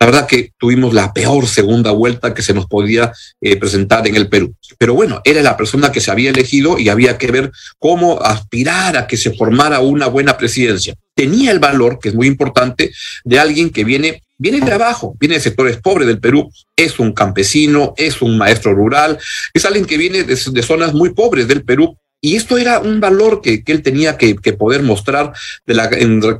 la 0.00 0.06
verdad 0.06 0.26
que 0.26 0.52
tuvimos 0.58 0.94
la 0.94 1.12
peor 1.12 1.46
segunda 1.46 1.90
vuelta 1.90 2.32
que 2.32 2.40
se 2.40 2.54
nos 2.54 2.66
podía 2.66 3.12
eh, 3.42 3.56
presentar 3.56 4.08
en 4.08 4.16
el 4.16 4.28
Perú. 4.28 4.54
Pero 4.78 4.94
bueno, 4.94 5.20
era 5.24 5.42
la 5.42 5.58
persona 5.58 5.92
que 5.92 6.00
se 6.00 6.10
había 6.10 6.30
elegido 6.30 6.78
y 6.78 6.88
había 6.88 7.18
que 7.18 7.30
ver 7.30 7.52
cómo 7.78 8.18
aspirar 8.22 8.96
a 8.96 9.06
que 9.06 9.18
se 9.18 9.34
formara 9.34 9.80
una 9.80 10.06
buena 10.06 10.38
presidencia. 10.38 10.94
Tenía 11.14 11.50
el 11.50 11.58
valor, 11.58 11.98
que 12.00 12.08
es 12.08 12.14
muy 12.14 12.26
importante, 12.28 12.90
de 13.24 13.38
alguien 13.38 13.68
que 13.68 13.84
viene 13.84 14.22
viene 14.38 14.64
de 14.64 14.72
abajo, 14.72 15.14
viene 15.20 15.34
de 15.34 15.42
sectores 15.42 15.76
pobres 15.82 16.06
del 16.08 16.18
Perú, 16.18 16.50
es 16.74 16.98
un 16.98 17.12
campesino, 17.12 17.92
es 17.98 18.22
un 18.22 18.38
maestro 18.38 18.72
rural, 18.72 19.18
es 19.52 19.66
alguien 19.66 19.84
que 19.84 19.98
viene 19.98 20.24
de, 20.24 20.34
de, 20.34 20.62
zonas 20.62 20.94
muy 20.94 21.10
pobres 21.10 21.46
del 21.46 21.62
Perú 21.62 21.94
y 22.20 22.36
esto 22.36 22.58
era 22.58 22.80
un 22.80 23.00
valor 23.00 23.40
que, 23.40 23.64
que 23.64 23.72
él 23.72 23.82
tenía 23.82 24.18
que, 24.18 24.34
poder 24.52 24.82
mostrar 24.82 25.32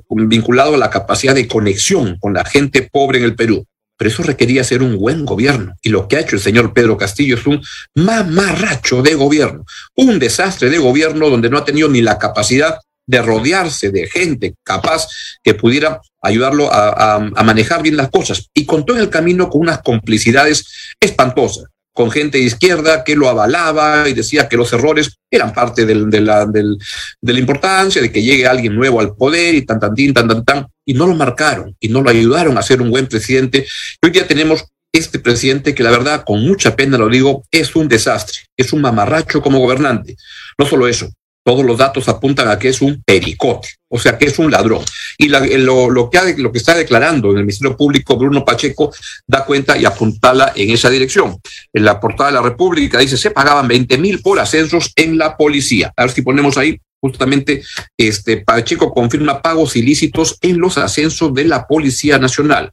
vinculado 0.09 0.75
a 0.75 0.79
la 0.79 0.91
capacidad 0.91 1.35
de 1.35 1.49
conexión 1.49 2.19
con 2.21 2.35
la 2.35 2.45
gente 2.45 2.89
pobre 2.91 3.19
en 3.19 3.25
el 3.25 3.35
Perú. 3.35 3.65
Pero 3.97 4.11
eso 4.11 4.23
requería 4.23 4.65
ser 4.65 4.83
un 4.83 4.97
buen 4.97 5.25
gobierno. 5.25 5.75
Y 5.83 5.91
lo 5.91 6.09
que 6.09 6.17
ha 6.17 6.21
hecho 6.21 6.37
el 6.37 6.43
señor 6.43 6.73
Pedro 6.73 6.97
Castillo 6.97 7.37
es 7.37 7.47
un 7.47 7.63
mamarracho 7.95 9.03
de 9.03 9.15
gobierno, 9.15 9.65
un 9.95 10.19
desastre 10.19 10.71
de 10.71 10.79
gobierno 10.79 11.29
donde 11.29 11.51
no 11.51 11.59
ha 11.59 11.65
tenido 11.65 11.89
ni 11.89 12.01
la 12.01 12.19
capacidad 12.19 12.79
de 13.07 13.23
rodearse 13.23 13.91
de 13.91 14.07
gente 14.07 14.55
capaz 14.63 15.09
que 15.43 15.55
pudiera 15.55 16.01
ayudarlo 16.23 16.73
a, 16.73 17.17
a 17.17 17.43
manejar 17.43 17.83
bien 17.83 17.97
las 17.97 18.11
cosas. 18.11 18.49
Y 18.55 18.67
contó 18.67 18.95
en 18.95 19.01
el 19.01 19.11
camino 19.11 19.49
con 19.49 19.63
unas 19.63 19.83
complicidades 19.83 20.95
espantosas 21.01 21.65
con 21.93 22.11
gente 22.11 22.39
de 22.39 22.45
izquierda 22.45 23.05
que 23.05 23.17
lo 23.17 23.29
avalaba 23.29 24.09
y 24.09 24.15
decía 24.15 24.49
que 24.49 24.57
los 24.57 24.73
errores 24.73 25.19
eran 25.31 25.53
parte 25.53 25.85
del, 25.85 26.09
de, 26.09 26.21
la, 26.21 26.47
del, 26.47 26.79
de, 27.21 27.33
la, 27.33 27.39
importancia 27.39 28.01
de 28.01 28.13
que 28.13 28.23
llegue 28.23 28.47
alguien 28.47 28.75
nuevo 28.75 29.01
al 29.01 29.15
poder 29.15 29.55
y 29.55 29.63
tan, 29.63 29.81
tan, 29.81 29.95
tan, 29.95 30.29
tan, 30.29 30.45
tan, 30.45 30.67
y 30.85 30.95
no 30.95 31.07
lo 31.07 31.15
marcaron 31.15 31.77
y 31.81 31.89
no 31.89 32.03
lo 32.03 32.11
ayudaron 32.11 32.57
a 32.59 32.63
ser 32.63 32.81
un 32.81 32.91
buen 32.91 33.07
presidente. 33.07 33.67
Hoy 34.03 34.11
día 34.11 34.27
tenemos 34.27 34.65
este 34.93 35.19
presidente 35.19 35.75
que 35.75 35.83
la 35.83 35.91
verdad, 35.91 36.25
con 36.25 36.43
mucha 36.43 36.75
pena 36.75 36.99
lo 36.99 37.09
digo, 37.09 37.45
es 37.51 37.77
un 37.77 37.89
desastre, 37.89 38.41
es 38.57 38.73
un 38.73 38.81
mamarracho 38.81 39.41
como 39.41 39.59
gobernante. 39.59 40.17
No 40.59 40.67
solo 40.67 40.89
eso, 40.89 41.09
todos 41.51 41.67
los 41.67 41.79
datos 41.79 42.09
apuntan 42.09 42.47
a 42.47 42.57
que 42.57 42.69
es 42.69 42.81
un 42.81 43.03
pericote, 43.05 43.71
o 43.89 43.99
sea, 43.99 44.17
que 44.17 44.27
es 44.27 44.39
un 44.39 44.53
ladrón. 44.53 44.85
Y 45.19 45.27
la, 45.27 45.41
lo, 45.41 45.91
lo, 45.91 46.09
que 46.09 46.17
ha, 46.17 46.23
lo 46.37 46.53
que 46.53 46.59
está 46.59 46.77
declarando 46.77 47.33
en 47.33 47.39
el 47.39 47.43
Ministerio 47.43 47.77
Público 47.77 48.17
Bruno 48.17 48.45
Pacheco 48.45 48.95
da 49.27 49.45
cuenta 49.45 49.77
y 49.77 49.85
apuntala 49.85 50.53
en 50.55 50.71
esa 50.71 50.89
dirección. 50.89 51.41
En 51.73 51.85
la 51.85 51.99
portada 51.99 52.31
de 52.31 52.37
la 52.37 52.43
República 52.43 53.01
dice, 53.01 53.17
se 53.17 53.33
pagaban 53.33 53.67
20 53.67 53.99
mil 53.99 54.23
por 54.23 54.39
ascensos 54.39 54.93
en 54.95 55.19
la 55.19 55.37
policía. 55.37 55.93
A 55.97 56.03
ver 56.03 56.13
si 56.13 56.23
ponemos 56.23 56.57
ahí 56.57 56.79
justamente 57.01 57.65
este 57.97 58.37
Pacheco 58.37 58.95
confirma 58.95 59.43
pagos 59.43 59.75
ilícitos 59.75 60.39
en 60.43 60.61
los 60.61 60.79
ascensos 60.79 61.35
de 61.35 61.47
la 61.47 61.67
Policía 61.67 62.19
Nacional. 62.19 62.71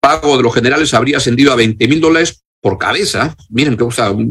Pago 0.00 0.38
de 0.38 0.44
los 0.44 0.54
generales 0.54 0.94
habría 0.94 1.18
ascendido 1.18 1.52
a 1.52 1.56
20 1.56 1.88
mil 1.88 2.00
dólares 2.00 2.42
por 2.64 2.78
cabeza, 2.78 3.36
miren 3.50 3.76
que 3.76 3.84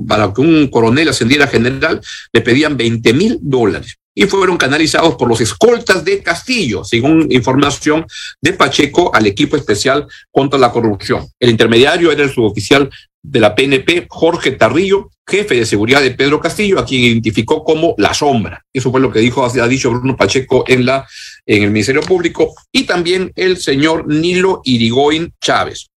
para 0.07 0.33
que 0.33 0.41
un 0.41 0.67
coronel 0.69 1.07
ascendiera 1.07 1.45
general, 1.45 2.01
le 2.33 2.41
pedían 2.41 2.75
20 2.75 3.13
mil 3.13 3.37
dólares 3.39 3.99
y 4.15 4.23
fueron 4.23 4.57
canalizados 4.57 5.13
por 5.17 5.27
los 5.27 5.39
escoltas 5.39 6.03
de 6.03 6.23
Castillo, 6.23 6.83
según 6.83 7.31
información 7.31 8.07
de 8.41 8.53
Pacheco 8.53 9.13
al 9.13 9.27
equipo 9.27 9.55
especial 9.55 10.07
contra 10.31 10.57
la 10.57 10.71
corrupción. 10.71 11.27
El 11.39 11.51
intermediario 11.51 12.11
era 12.11 12.23
el 12.23 12.31
suboficial 12.31 12.89
de 13.21 13.39
la 13.39 13.53
PNP, 13.53 14.07
Jorge 14.09 14.49
Tarrillo, 14.53 15.11
jefe 15.27 15.53
de 15.53 15.67
seguridad 15.67 16.01
de 16.01 16.11
Pedro 16.11 16.39
Castillo, 16.39 16.79
a 16.79 16.85
quien 16.85 17.03
identificó 17.03 17.63
como 17.63 17.93
la 17.99 18.15
sombra. 18.15 18.65
Eso 18.73 18.89
fue 18.89 18.99
lo 18.99 19.11
que 19.11 19.19
dijo, 19.19 19.45
ha 19.45 19.67
dicho 19.67 19.91
Bruno 19.91 20.17
Pacheco 20.17 20.63
en, 20.67 20.87
la, 20.87 21.07
en 21.45 21.61
el 21.61 21.69
Ministerio 21.69 22.01
Público, 22.01 22.55
y 22.71 22.85
también 22.85 23.31
el 23.35 23.57
señor 23.57 24.07
Nilo 24.07 24.61
Irigoyen 24.63 25.33
Chávez 25.39 25.92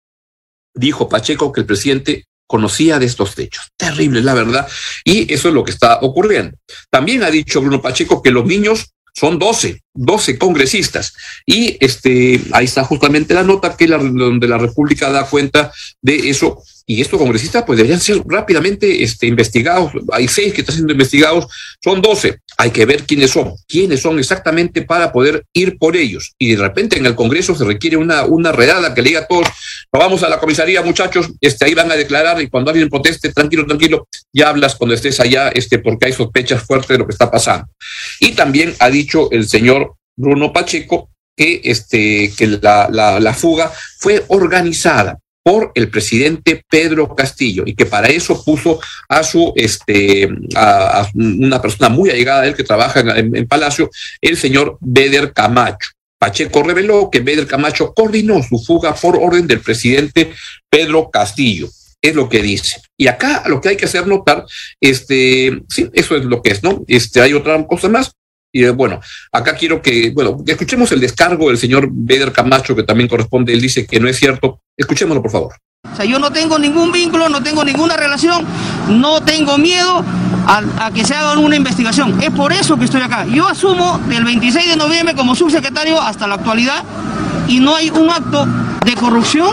dijo 0.74 1.08
Pacheco 1.08 1.52
que 1.52 1.60
el 1.60 1.66
presidente 1.66 2.26
conocía 2.46 2.98
de 2.98 3.06
estos 3.06 3.38
hechos. 3.38 3.68
Terrible, 3.76 4.22
la 4.22 4.34
verdad. 4.34 4.68
Y 5.04 5.32
eso 5.32 5.48
es 5.48 5.54
lo 5.54 5.64
que 5.64 5.70
está 5.70 5.98
ocurriendo. 6.02 6.56
También 6.90 7.22
ha 7.22 7.30
dicho 7.30 7.60
Bruno 7.60 7.80
Pacheco 7.80 8.22
que 8.22 8.30
los 8.30 8.44
niños 8.44 8.90
son 9.14 9.38
12, 9.38 9.80
12 9.94 10.38
congresistas. 10.38 11.14
Y 11.46 11.76
este, 11.80 12.40
ahí 12.52 12.64
está 12.64 12.84
justamente 12.84 13.34
la 13.34 13.42
nota 13.42 13.76
que 13.76 13.88
la, 13.88 13.98
donde 13.98 14.48
la 14.48 14.58
República 14.58 15.10
da 15.10 15.26
cuenta 15.26 15.72
de 16.02 16.28
eso 16.28 16.62
y 16.86 17.00
estos 17.00 17.18
congresistas 17.18 17.64
pues 17.66 17.78
deberían 17.78 18.00
ser 18.00 18.22
rápidamente 18.26 19.02
este, 19.02 19.26
investigados. 19.26 19.92
Hay 20.12 20.28
seis 20.28 20.52
que 20.52 20.60
están 20.60 20.74
siendo 20.74 20.92
investigados, 20.92 21.46
son 21.82 22.02
doce. 22.02 22.38
Hay 22.58 22.70
que 22.70 22.84
ver 22.84 23.04
quiénes 23.04 23.30
son, 23.30 23.54
quiénes 23.66 24.00
son 24.00 24.18
exactamente 24.18 24.82
para 24.82 25.10
poder 25.10 25.44
ir 25.54 25.78
por 25.78 25.96
ellos. 25.96 26.34
Y 26.38 26.54
de 26.54 26.62
repente 26.62 26.98
en 26.98 27.06
el 27.06 27.14
Congreso 27.14 27.54
se 27.54 27.64
requiere 27.64 27.96
una, 27.96 28.24
una 28.24 28.52
redada 28.52 28.94
que 28.94 29.02
le 29.02 29.08
diga 29.08 29.20
a 29.20 29.26
todos, 29.26 29.48
vamos 29.90 30.22
a 30.22 30.28
la 30.28 30.38
comisaría, 30.38 30.82
muchachos, 30.82 31.30
este, 31.40 31.64
ahí 31.64 31.74
van 31.74 31.90
a 31.90 31.96
declarar 31.96 32.40
y 32.42 32.48
cuando 32.48 32.70
alguien 32.70 32.88
proteste, 32.88 33.32
tranquilo, 33.32 33.66
tranquilo, 33.66 34.06
ya 34.32 34.50
hablas 34.50 34.74
cuando 34.76 34.94
estés 34.94 35.18
allá, 35.20 35.48
este, 35.48 35.78
porque 35.78 36.06
hay 36.06 36.12
sospechas 36.12 36.62
fuertes 36.62 36.88
de 36.88 36.98
lo 36.98 37.06
que 37.06 37.12
está 37.12 37.30
pasando. 37.30 37.66
Y 38.20 38.32
también 38.32 38.74
ha 38.78 38.90
dicho 38.90 39.30
el 39.30 39.48
señor 39.48 39.83
Bruno 40.16 40.52
Pacheco 40.52 41.10
que, 41.36 41.60
este, 41.64 42.32
que 42.36 42.46
la, 42.46 42.88
la, 42.90 43.34
fuga 43.34 43.72
fue 43.98 44.24
organizada 44.28 45.18
por 45.42 45.72
el 45.74 45.90
presidente 45.90 46.64
Pedro 46.70 47.14
Castillo 47.14 47.64
y 47.66 47.74
que 47.74 47.86
para 47.86 48.08
eso 48.08 48.42
puso 48.44 48.80
a 49.08 49.22
su 49.22 49.52
este 49.56 50.28
a, 50.54 51.00
a 51.02 51.10
una 51.14 51.60
persona 51.60 51.88
muy 51.88 52.10
allegada 52.10 52.42
a 52.42 52.46
él 52.46 52.54
que 52.54 52.64
trabaja 52.64 53.00
en, 53.00 53.36
en, 53.36 53.46
Palacio, 53.46 53.90
el 54.20 54.36
señor 54.36 54.78
Beder 54.80 55.32
Camacho. 55.32 55.90
Pacheco 56.18 56.62
reveló 56.62 57.10
que 57.10 57.20
Beder 57.20 57.46
Camacho 57.46 57.92
coordinó 57.92 58.42
su 58.42 58.58
fuga 58.58 58.94
por 58.94 59.16
orden 59.16 59.46
del 59.46 59.60
presidente 59.60 60.32
Pedro 60.70 61.10
Castillo. 61.10 61.68
Es 62.00 62.14
lo 62.14 62.28
que 62.28 62.42
dice. 62.42 62.80
Y 62.96 63.08
acá 63.08 63.42
lo 63.46 63.60
que 63.60 63.70
hay 63.70 63.76
que 63.76 63.84
hacer 63.86 64.06
notar, 64.06 64.44
este, 64.80 65.62
sí, 65.68 65.90
eso 65.92 66.16
es 66.16 66.24
lo 66.24 66.42
que 66.42 66.52
es, 66.52 66.62
¿no? 66.62 66.84
Este, 66.86 67.20
hay 67.20 67.34
otra 67.34 67.66
cosa 67.66 67.88
más. 67.88 68.12
Y 68.56 68.64
bueno, 68.68 69.00
acá 69.32 69.56
quiero 69.56 69.82
que, 69.82 70.12
bueno, 70.14 70.36
escuchemos 70.46 70.92
el 70.92 71.00
descargo 71.00 71.48
del 71.48 71.58
señor 71.58 71.88
Beder 71.90 72.30
Camacho, 72.30 72.76
que 72.76 72.84
también 72.84 73.08
corresponde, 73.08 73.52
él 73.52 73.60
dice 73.60 73.84
que 73.84 73.98
no 73.98 74.08
es 74.08 74.16
cierto. 74.16 74.60
Escuchémoslo, 74.76 75.20
por 75.20 75.32
favor. 75.32 75.54
O 75.92 75.96
sea, 75.96 76.04
yo 76.04 76.20
no 76.20 76.30
tengo 76.30 76.56
ningún 76.56 76.92
vínculo, 76.92 77.28
no 77.28 77.42
tengo 77.42 77.64
ninguna 77.64 77.96
relación, 77.96 78.46
no 78.88 79.22
tengo 79.22 79.58
miedo 79.58 80.04
a, 80.46 80.86
a, 80.86 80.92
que 80.92 81.04
se 81.04 81.16
haga 81.16 81.36
una 81.36 81.56
investigación. 81.56 82.22
Es 82.22 82.30
por 82.30 82.52
eso 82.52 82.78
que 82.78 82.84
estoy 82.84 83.02
acá. 83.02 83.26
Yo 83.26 83.48
asumo 83.48 83.98
del 84.08 84.22
26 84.22 84.70
de 84.70 84.76
noviembre 84.76 85.16
como 85.16 85.34
subsecretario 85.34 86.00
hasta 86.00 86.28
la 86.28 86.36
actualidad 86.36 86.84
y 87.48 87.58
no 87.58 87.74
hay 87.74 87.90
un 87.90 88.08
acto 88.08 88.46
de 88.84 88.94
corrupción 88.94 89.52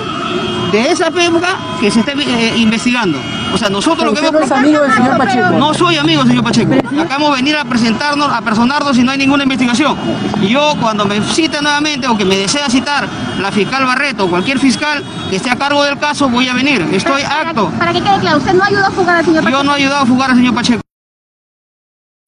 de 0.72 0.92
esa 0.92 1.08
época 1.08 1.58
que 1.80 1.90
se 1.90 2.02
esté 2.02 2.12
eh, 2.12 2.54
investigando. 2.58 3.18
O 3.54 3.58
sea, 3.58 3.70
nosotros 3.70 4.06
lo 4.06 4.14
que 4.14 4.20
hemos... 4.20 4.34
No 4.34 4.40
es 4.40 4.52
amigo 4.52 4.82
del 4.82 4.94
señor 4.94 5.18
Pacheco. 5.18 5.50
No 5.52 5.74
soy 5.74 5.98
amigo 5.98 6.20
del 6.22 6.30
señor 6.30 6.44
Pacheco. 6.44 6.74
Acabamos 7.02 7.32
de 7.32 7.36
venir 7.36 7.58
a 7.58 7.66
presentarnos, 7.66 8.32
a 8.32 8.42
personarnos 8.42 8.98
y 8.98 9.04
no 9.04 9.12
hay 9.12 9.18
ninguna 9.18 9.44
investigación. 9.44 9.96
Y 10.42 10.50
yo 10.50 10.76
cuando 10.80 11.06
me 11.06 11.22
cite 11.22 11.62
nuevamente 11.62 12.08
o 12.08 12.18
que 12.18 12.26
me 12.26 12.38
desea 12.38 12.70
citar 12.70 13.08
la 13.40 13.52
fiscal 13.52 13.86
Barreto 13.86 14.26
o 14.26 14.30
cualquier 14.30 14.60
fiscal 14.60 15.04
que 15.30 15.38
esté 15.38 15.50
a 15.50 15.56
cargo 15.56 15.84
del 15.84 15.98
caso, 15.98 16.30
voy 16.30 16.48
a 16.48 16.54
venir. 16.54 16.86
Estoy 16.92 17.24
apto. 17.24 17.70
Para 17.78 17.94
que 17.94 18.02
quede 18.02 18.20
claro, 18.20 18.38
usted 18.38 18.54
no 18.54 18.64
ayudó 18.64 18.86
a 18.86 18.92
fugar 18.92 19.18
al 19.18 19.26
señor 19.26 19.44
Pacheco. 19.44 19.58
Yo 19.60 19.64
no 19.64 19.72
he 19.74 19.76
ayudado 19.76 20.02
a 20.02 20.06
fugar 20.06 20.30
al 20.32 20.36
señor 20.38 20.54
Pacheco 20.56 20.81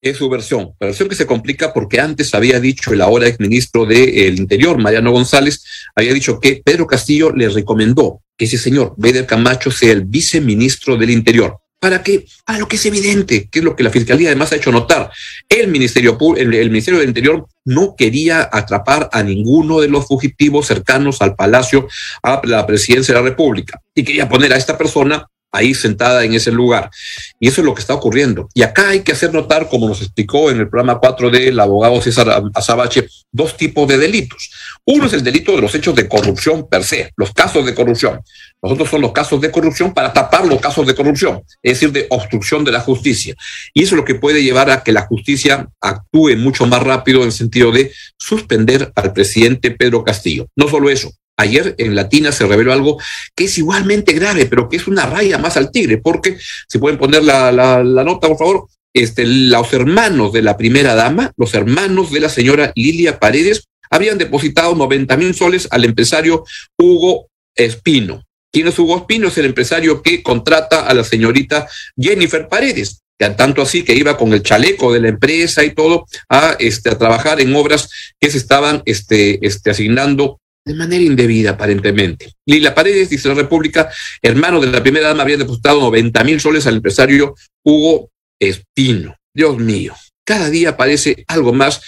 es 0.04 0.18
su 0.18 0.28
versión, 0.28 0.74
versión 0.78 1.08
que 1.08 1.14
se 1.14 1.26
complica 1.26 1.72
porque 1.72 1.98
antes 1.98 2.34
había 2.34 2.60
dicho 2.60 2.92
el 2.92 3.00
ahora 3.00 3.26
exministro 3.26 3.86
del 3.86 4.38
Interior, 4.38 4.78
Mariano 4.78 5.10
González, 5.10 5.64
había 5.96 6.12
dicho 6.12 6.38
que 6.40 6.60
Pedro 6.62 6.86
Castillo 6.86 7.32
le 7.32 7.48
recomendó 7.48 8.20
que 8.36 8.44
ese 8.44 8.58
señor 8.58 8.94
Beder 8.98 9.24
Camacho 9.24 9.70
sea 9.70 9.92
el 9.92 10.04
viceministro 10.04 10.98
del 10.98 11.08
Interior. 11.08 11.56
¿Para 11.80 12.02
qué? 12.02 12.26
Para 12.44 12.58
lo 12.58 12.68
que 12.68 12.76
es 12.76 12.86
evidente, 12.86 13.48
que 13.50 13.58
es 13.58 13.64
lo 13.64 13.74
que 13.74 13.82
la 13.82 13.90
Fiscalía 13.90 14.28
además 14.28 14.52
ha 14.52 14.56
hecho 14.56 14.72
notar. 14.72 15.10
El 15.48 15.68
Ministerio, 15.68 16.18
el, 16.36 16.52
el 16.52 16.70
Ministerio 16.70 17.00
del 17.00 17.08
Interior 17.08 17.46
no 17.64 17.94
quería 17.96 18.48
atrapar 18.52 19.08
a 19.10 19.22
ninguno 19.22 19.80
de 19.80 19.88
los 19.88 20.06
fugitivos 20.06 20.66
cercanos 20.66 21.22
al 21.22 21.34
Palacio, 21.34 21.88
a 22.22 22.42
la 22.44 22.66
Presidencia 22.66 23.14
de 23.14 23.20
la 23.20 23.28
República, 23.28 23.80
y 23.94 24.02
quería 24.02 24.28
poner 24.28 24.52
a 24.52 24.56
esta 24.56 24.76
persona 24.76 25.26
ahí 25.54 25.72
sentada 25.72 26.24
en 26.24 26.34
ese 26.34 26.50
lugar. 26.50 26.90
Y 27.38 27.48
eso 27.48 27.60
es 27.60 27.64
lo 27.64 27.74
que 27.74 27.80
está 27.80 27.94
ocurriendo. 27.94 28.48
Y 28.54 28.62
acá 28.62 28.88
hay 28.88 29.00
que 29.00 29.12
hacer 29.12 29.32
notar, 29.32 29.68
como 29.68 29.88
nos 29.88 30.02
explicó 30.02 30.50
en 30.50 30.58
el 30.58 30.68
programa 30.68 31.00
4D 31.00 31.48
el 31.48 31.60
abogado 31.60 32.02
César 32.02 32.42
Azabache, 32.54 33.06
dos 33.30 33.56
tipos 33.56 33.86
de 33.88 33.98
delitos. 33.98 34.50
Uno 34.84 35.06
es 35.06 35.12
el 35.12 35.22
delito 35.22 35.52
de 35.52 35.62
los 35.62 35.74
hechos 35.74 35.94
de 35.94 36.08
corrupción 36.08 36.68
per 36.68 36.84
se, 36.84 37.12
los 37.16 37.32
casos 37.32 37.64
de 37.64 37.74
corrupción. 37.74 38.20
Los 38.62 38.72
otros 38.72 38.88
son 38.88 39.02
los 39.02 39.12
casos 39.12 39.40
de 39.40 39.50
corrupción 39.50 39.94
para 39.94 40.12
tapar 40.12 40.46
los 40.46 40.60
casos 40.60 40.86
de 40.86 40.94
corrupción, 40.94 41.42
es 41.62 41.74
decir, 41.74 41.92
de 41.92 42.06
obstrucción 42.10 42.64
de 42.64 42.72
la 42.72 42.80
justicia. 42.80 43.34
Y 43.72 43.82
eso 43.82 43.94
es 43.94 43.98
lo 43.98 44.04
que 44.04 44.14
puede 44.14 44.42
llevar 44.42 44.70
a 44.70 44.82
que 44.82 44.92
la 44.92 45.02
justicia 45.02 45.68
actúe 45.80 46.36
mucho 46.36 46.66
más 46.66 46.82
rápido 46.82 47.20
en 47.20 47.26
el 47.26 47.32
sentido 47.32 47.72
de 47.72 47.92
suspender 48.18 48.90
al 48.94 49.12
presidente 49.12 49.70
Pedro 49.70 50.02
Castillo. 50.02 50.46
No 50.56 50.68
solo 50.68 50.90
eso, 50.90 51.12
Ayer 51.36 51.74
en 51.78 51.94
Latina 51.94 52.32
se 52.32 52.46
reveló 52.46 52.72
algo 52.72 53.00
que 53.34 53.44
es 53.44 53.58
igualmente 53.58 54.12
grave, 54.12 54.46
pero 54.46 54.68
que 54.68 54.76
es 54.76 54.86
una 54.86 55.06
raya 55.06 55.38
más 55.38 55.56
al 55.56 55.70
tigre, 55.70 55.98
porque, 55.98 56.38
si 56.68 56.78
pueden 56.78 56.98
poner 56.98 57.24
la, 57.24 57.50
la, 57.50 57.82
la 57.82 58.04
nota, 58.04 58.28
por 58.28 58.38
favor, 58.38 58.68
este, 58.92 59.26
los 59.26 59.72
hermanos 59.72 60.32
de 60.32 60.42
la 60.42 60.56
primera 60.56 60.94
dama, 60.94 61.32
los 61.36 61.54
hermanos 61.54 62.12
de 62.12 62.20
la 62.20 62.28
señora 62.28 62.72
Lilia 62.76 63.18
Paredes, 63.18 63.64
habían 63.90 64.18
depositado 64.18 64.74
90 64.74 65.16
mil 65.16 65.34
soles 65.34 65.68
al 65.70 65.84
empresario 65.84 66.44
Hugo 66.78 67.28
Espino. 67.56 68.22
¿Quién 68.52 68.68
es 68.68 68.78
Hugo 68.78 68.98
Espino? 68.98 69.28
Es 69.28 69.38
el 69.38 69.46
empresario 69.46 70.02
que 70.02 70.22
contrata 70.22 70.86
a 70.86 70.94
la 70.94 71.02
señorita 71.02 71.66
Jennifer 71.96 72.48
Paredes 72.48 73.04
tanto 73.36 73.62
así 73.62 73.84
que 73.84 73.94
iba 73.94 74.16
con 74.16 74.32
el 74.32 74.42
chaleco 74.42 74.92
de 74.92 75.00
la 75.00 75.08
empresa 75.08 75.64
y 75.64 75.74
todo 75.74 76.06
a, 76.28 76.56
este, 76.58 76.90
a 76.90 76.98
trabajar 76.98 77.40
en 77.40 77.54
obras 77.54 77.88
que 78.20 78.30
se 78.30 78.38
estaban 78.38 78.82
este, 78.84 79.44
este, 79.46 79.70
asignando 79.70 80.40
de 80.64 80.74
manera 80.74 81.04
indebida, 81.04 81.50
aparentemente. 81.50 82.34
Lila 82.46 82.74
Paredes, 82.74 83.10
dice 83.10 83.28
la 83.28 83.34
República, 83.34 83.90
hermano 84.22 84.60
de 84.60 84.68
la 84.68 84.82
primera 84.82 85.08
dama, 85.08 85.22
había 85.22 85.36
depositado 85.36 85.80
90 85.80 86.24
mil 86.24 86.40
soles 86.40 86.66
al 86.66 86.76
empresario 86.76 87.34
Hugo 87.62 88.10
Espino. 88.40 89.16
Dios 89.34 89.58
mío, 89.58 89.94
cada 90.24 90.48
día 90.48 90.70
aparece 90.70 91.24
algo 91.28 91.52
más. 91.52 91.82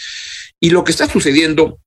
Y 0.61 0.71
lo 0.71 0.85
que 0.85 0.92
está 0.92 1.09
sucediendo 1.09 1.78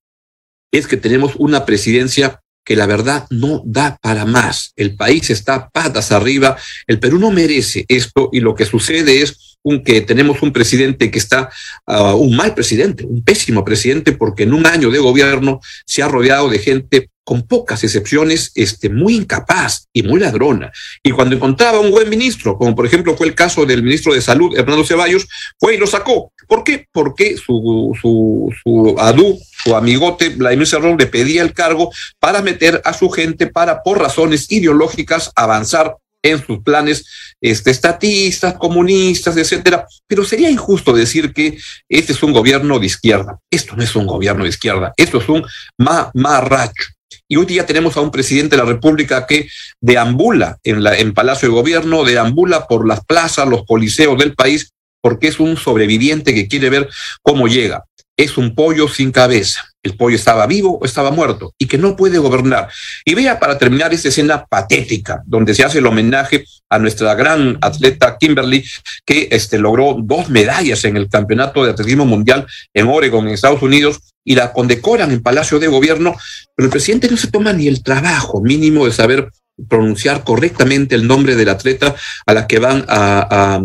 es 0.72 0.88
que 0.88 0.98
tenemos 0.98 1.34
una 1.38 1.66
presidencia 1.66 2.42
que 2.66 2.76
la 2.76 2.86
verdad 2.86 3.26
no 3.30 3.64
da 3.66 3.98
para 4.02 4.26
más. 4.26 4.74
El 4.76 4.96
país 4.96 5.30
está 5.30 5.70
patas 5.70 6.12
arriba. 6.12 6.58
El 6.88 7.00
Perú 7.00 7.20
no 7.20 7.32
merece 7.32 7.86
esto 7.88 8.30
y 8.32 8.40
lo 8.42 8.56
que 8.56 8.66
sucede 8.66 9.22
es 9.22 9.49
un, 9.64 9.84
que 9.84 10.02
tenemos 10.02 10.42
un 10.42 10.52
presidente 10.52 11.12
que 11.12 11.20
está, 11.20 11.50
uh, 11.88 12.16
un 12.16 12.36
mal 12.36 12.54
presidente, 12.54 13.06
un 13.06 13.24
pésimo 13.24 13.64
presidente, 13.64 14.14
porque 14.14 14.44
en 14.44 14.54
un 14.54 14.66
año 14.66 14.90
de 14.90 15.00
gobierno 15.00 15.60
se 15.86 16.02
ha 16.02 16.08
rodeado 16.08 16.50
de 16.50 16.60
gente 16.60 17.10
con 17.30 17.44
pocas 17.44 17.84
excepciones, 17.84 18.52
este, 18.56 18.90
muy 18.90 19.16
incapaz 19.16 19.88
y 19.94 20.02
muy 20.02 20.20
ladrona. 20.20 20.72
Y 21.04 21.12
cuando 21.12 21.36
encontraba 21.36 21.80
un 21.80 21.92
buen 21.92 22.10
ministro, 22.10 22.58
como 22.58 22.76
por 22.76 22.88
ejemplo 22.88 23.16
fue 23.16 23.28
el 23.28 23.36
caso 23.36 23.68
del 23.68 23.84
ministro 23.84 24.16
de 24.16 24.22
Salud, 24.22 24.58
Hernando 24.58 24.84
Ceballos, 24.84 25.28
fue 25.60 25.76
y 25.76 25.78
lo 25.78 25.86
sacó. 25.86 26.34
¿Por 26.48 26.64
qué? 26.64 26.88
Porque 26.92 27.38
su, 27.38 27.96
su, 28.02 28.52
su 28.64 28.96
adu, 28.98 29.38
su 29.64 29.76
amigote 29.76 30.30
Vladimir 30.30 30.66
Cerrón 30.66 30.98
le 30.98 31.06
pedía 31.06 31.44
el 31.44 31.54
cargo 31.54 31.92
para 32.20 32.42
meter 32.42 32.82
a 32.84 32.94
su 32.94 33.12
gente 33.12 33.46
para, 33.46 33.84
por 33.84 34.00
razones 34.00 34.52
ideológicas, 34.52 35.32
avanzar 35.36 35.98
en 36.22 36.46
sus 36.46 36.60
planes 36.60 37.06
este, 37.42 37.72
estatistas, 37.72 38.56
comunistas, 38.56 39.38
etcétera. 39.38 39.86
Pero 40.08 40.24
sería 40.24 40.50
injusto 40.50 40.94
decir 40.94 41.34
que 41.34 41.58
este 41.88 42.14
es 42.14 42.24
un 42.24 42.34
gobierno 42.34 42.80
de 42.80 42.86
izquierda. 42.86 43.40
Esto 43.50 43.76
no 43.76 43.84
es 43.84 43.96
un 43.96 44.08
gobierno 44.08 44.44
de 44.44 44.50
izquierda, 44.50 44.94
esto 44.98 45.20
es 45.20 45.30
un 45.30 45.46
marracho. 45.78 46.86
Y 47.28 47.38
hoy 47.38 47.46
día 47.46 47.66
tenemos 47.66 47.96
a 47.96 48.02
un 48.02 48.12
presidente 48.12 48.56
de 48.56 48.64
la 48.64 48.70
República 48.70 49.26
que 49.28 49.48
deambula 49.80 50.58
en, 50.64 50.84
la, 50.84 50.98
en 50.98 51.14
Palacio 51.14 51.48
de 51.48 51.56
Gobierno, 51.56 52.04
deambula 52.04 52.68
por 52.68 52.88
las 52.88 53.06
plazas, 53.06 53.48
los 53.48 53.66
coliseos 53.66 54.18
del 54.18 54.34
país, 54.34 54.72
porque 55.02 55.28
es 55.28 55.40
un 55.40 55.58
sobreviviente 55.58 56.34
que 56.34 56.48
quiere 56.48 56.70
ver 56.70 56.90
cómo 57.22 57.48
llega. 57.48 57.86
Es 58.18 58.38
un 58.38 58.54
pollo 58.54 58.88
sin 58.88 59.12
cabeza 59.12 59.70
el 59.84 59.96
pollo 59.96 60.16
estaba 60.16 60.46
vivo 60.46 60.78
o 60.82 60.86
estaba 60.86 61.12
muerto 61.12 61.54
y 61.58 61.66
que 61.66 61.78
no 61.78 61.96
puede 61.96 62.18
gobernar. 62.18 62.70
Y 63.06 63.14
vea 63.14 63.40
para 63.40 63.58
terminar 63.58 63.94
esta 63.94 64.10
escena 64.10 64.46
patética, 64.46 65.22
donde 65.26 65.54
se 65.54 65.64
hace 65.64 65.80
el 65.80 65.86
homenaje 65.86 66.46
a 66.70 66.80
nuestra 66.80 67.16
gran 67.16 67.58
atleta 67.62 68.18
Kimberly, 68.20 68.64
que 69.06 69.30
este, 69.32 69.58
logró 69.58 69.96
dos 69.98 70.30
medallas 70.30 70.84
en 70.86 70.98
el 70.98 71.10
Campeonato 71.10 71.64
de 71.64 71.72
Atletismo 71.72 72.06
Mundial 72.06 72.46
en 72.74 72.88
Oregon, 72.88 73.28
en 73.28 73.34
Estados 73.34 73.62
Unidos, 73.62 74.00
y 74.26 74.36
la 74.36 74.52
condecoran 74.52 75.12
en 75.12 75.24
Palacio 75.24 75.60
de 75.60 75.68
Gobierno, 75.68 76.16
pero 76.56 76.66
el 76.66 76.72
presidente 76.72 77.10
no 77.10 77.18
se 77.18 77.32
toma 77.32 77.54
ni 77.54 77.68
el 77.68 77.82
trabajo 77.82 78.42
mínimo 78.42 78.86
de 78.86 78.92
saber 78.92 79.30
pronunciar 79.68 80.24
correctamente 80.24 80.96
el 80.96 81.08
nombre 81.08 81.36
del 81.36 81.50
atleta 81.50 81.96
a 82.26 82.34
la 82.34 82.48
que 82.48 82.60
van 82.60 82.86
a, 82.88 83.62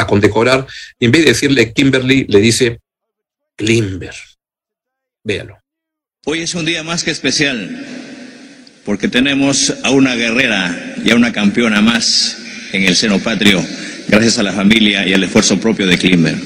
a 0.00 0.06
condecorar. 0.06 0.66
Y 0.98 1.06
en 1.06 1.12
vez 1.12 1.24
de 1.24 1.30
decirle 1.30 1.72
Kimberly, 1.72 2.26
le 2.28 2.40
dice 2.40 2.80
Klimber. 3.56 4.14
Véalo. 5.22 5.58
Hoy 6.24 6.40
es 6.40 6.54
un 6.54 6.64
día 6.64 6.82
más 6.82 7.04
que 7.04 7.10
especial 7.10 7.86
porque 8.84 9.08
tenemos 9.08 9.74
a 9.82 9.90
una 9.90 10.14
guerrera 10.14 10.96
y 11.04 11.10
a 11.10 11.14
una 11.14 11.32
campeona 11.32 11.80
más 11.80 12.38
en 12.72 12.84
el 12.84 12.96
seno 12.96 13.18
patrio, 13.18 13.64
gracias 14.08 14.38
a 14.38 14.42
la 14.42 14.52
familia 14.52 15.06
y 15.06 15.12
al 15.12 15.22
esfuerzo 15.22 15.60
propio 15.60 15.86
de 15.86 15.98
Klimber. 15.98 16.36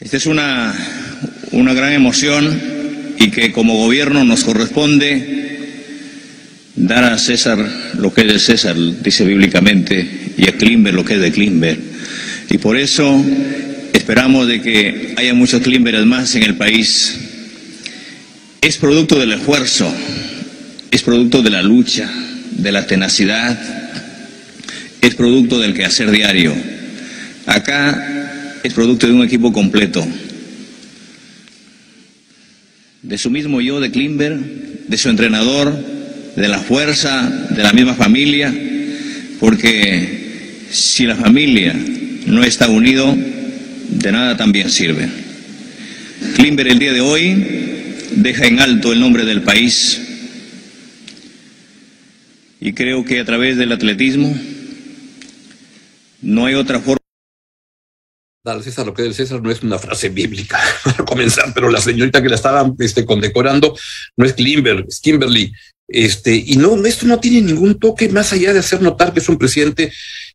Esta 0.00 0.16
es 0.16 0.26
una, 0.26 0.74
una 1.52 1.74
gran 1.74 1.92
emoción 1.92 3.14
y 3.18 3.30
que 3.30 3.52
como 3.52 3.74
gobierno 3.74 4.24
nos 4.24 4.44
corresponde 4.44 5.57
dar 6.78 7.04
a 7.04 7.18
César 7.18 7.58
lo 7.98 8.12
que 8.12 8.22
es 8.22 8.28
de 8.28 8.38
César, 8.38 8.76
dice 9.02 9.24
bíblicamente, 9.24 10.34
y 10.36 10.48
a 10.48 10.56
Klimber 10.56 10.94
lo 10.94 11.04
que 11.04 11.14
es 11.14 11.20
de 11.20 11.32
Klimber. 11.32 11.78
Y 12.50 12.58
por 12.58 12.76
eso 12.76 13.24
Esperamos 14.08 14.46
de 14.46 14.62
que 14.62 15.14
haya 15.18 15.34
muchos 15.34 15.60
clímeres 15.60 16.06
más 16.06 16.34
en 16.34 16.42
el 16.42 16.56
país. 16.56 17.18
Es 18.62 18.78
producto 18.78 19.18
del 19.18 19.32
esfuerzo, 19.32 19.94
es 20.90 21.02
producto 21.02 21.42
de 21.42 21.50
la 21.50 21.62
lucha, 21.62 22.10
de 22.52 22.72
la 22.72 22.86
tenacidad, 22.86 23.60
es 25.02 25.14
producto 25.14 25.58
del 25.58 25.74
quehacer 25.74 26.10
diario. 26.10 26.54
Acá 27.44 28.60
es 28.62 28.72
producto 28.72 29.06
de 29.06 29.12
un 29.12 29.24
equipo 29.24 29.52
completo. 29.52 30.06
De 33.02 33.18
su 33.18 33.30
mismo 33.30 33.60
yo, 33.60 33.78
de 33.78 33.90
Klimber, 33.90 34.38
de 34.88 34.96
su 34.96 35.10
entrenador, 35.10 35.76
de 36.38 36.46
la 36.46 36.60
fuerza, 36.60 37.28
de 37.50 37.62
la 37.64 37.72
misma 37.72 37.94
familia, 37.94 38.54
porque 39.40 40.66
si 40.70 41.04
la 41.04 41.16
familia 41.16 41.74
no 42.26 42.44
está 42.44 42.68
unido, 42.68 43.12
de 43.12 44.12
nada 44.12 44.36
también 44.36 44.70
sirve. 44.70 45.08
Klimber 46.36 46.68
el 46.68 46.78
día 46.78 46.92
de 46.92 47.00
hoy 47.00 47.44
deja 48.12 48.46
en 48.46 48.60
alto 48.60 48.92
el 48.92 49.00
nombre 49.00 49.24
del 49.24 49.42
país 49.42 50.00
y 52.60 52.72
creo 52.72 53.04
que 53.04 53.18
a 53.18 53.24
través 53.24 53.56
del 53.56 53.72
atletismo 53.72 54.32
no 56.22 56.46
hay 56.46 56.54
otra 56.54 56.78
forma. 56.78 56.98
Dar 58.44 58.62
César 58.62 58.86
lo 58.86 58.94
que 58.94 59.08
es 59.08 59.16
César 59.16 59.42
no 59.42 59.50
es 59.50 59.62
una 59.64 59.80
frase 59.80 60.08
bíblica 60.08 60.60
para 60.84 61.04
comenzar, 61.04 61.52
pero 61.52 61.68
la 61.68 61.80
señorita 61.80 62.22
que 62.22 62.28
la 62.28 62.36
estaba 62.36 62.72
este, 62.78 63.04
condecorando 63.04 63.76
no 64.16 64.24
es 64.24 64.34
Klimber, 64.34 64.84
es 64.88 65.00
Kimberly. 65.00 65.52
Este, 65.88 66.34
y 66.34 66.56
no, 66.56 66.84
esto 66.84 67.06
no 67.06 67.18
tiene 67.18 67.40
ningún 67.40 67.78
toque 67.78 68.10
más 68.10 68.32
allá 68.34 68.52
de 68.52 68.58
hacer 68.58 68.82
notar 68.82 69.12
que 69.12 69.20
es 69.20 69.28
un 69.28 69.38
presidente 69.38 69.90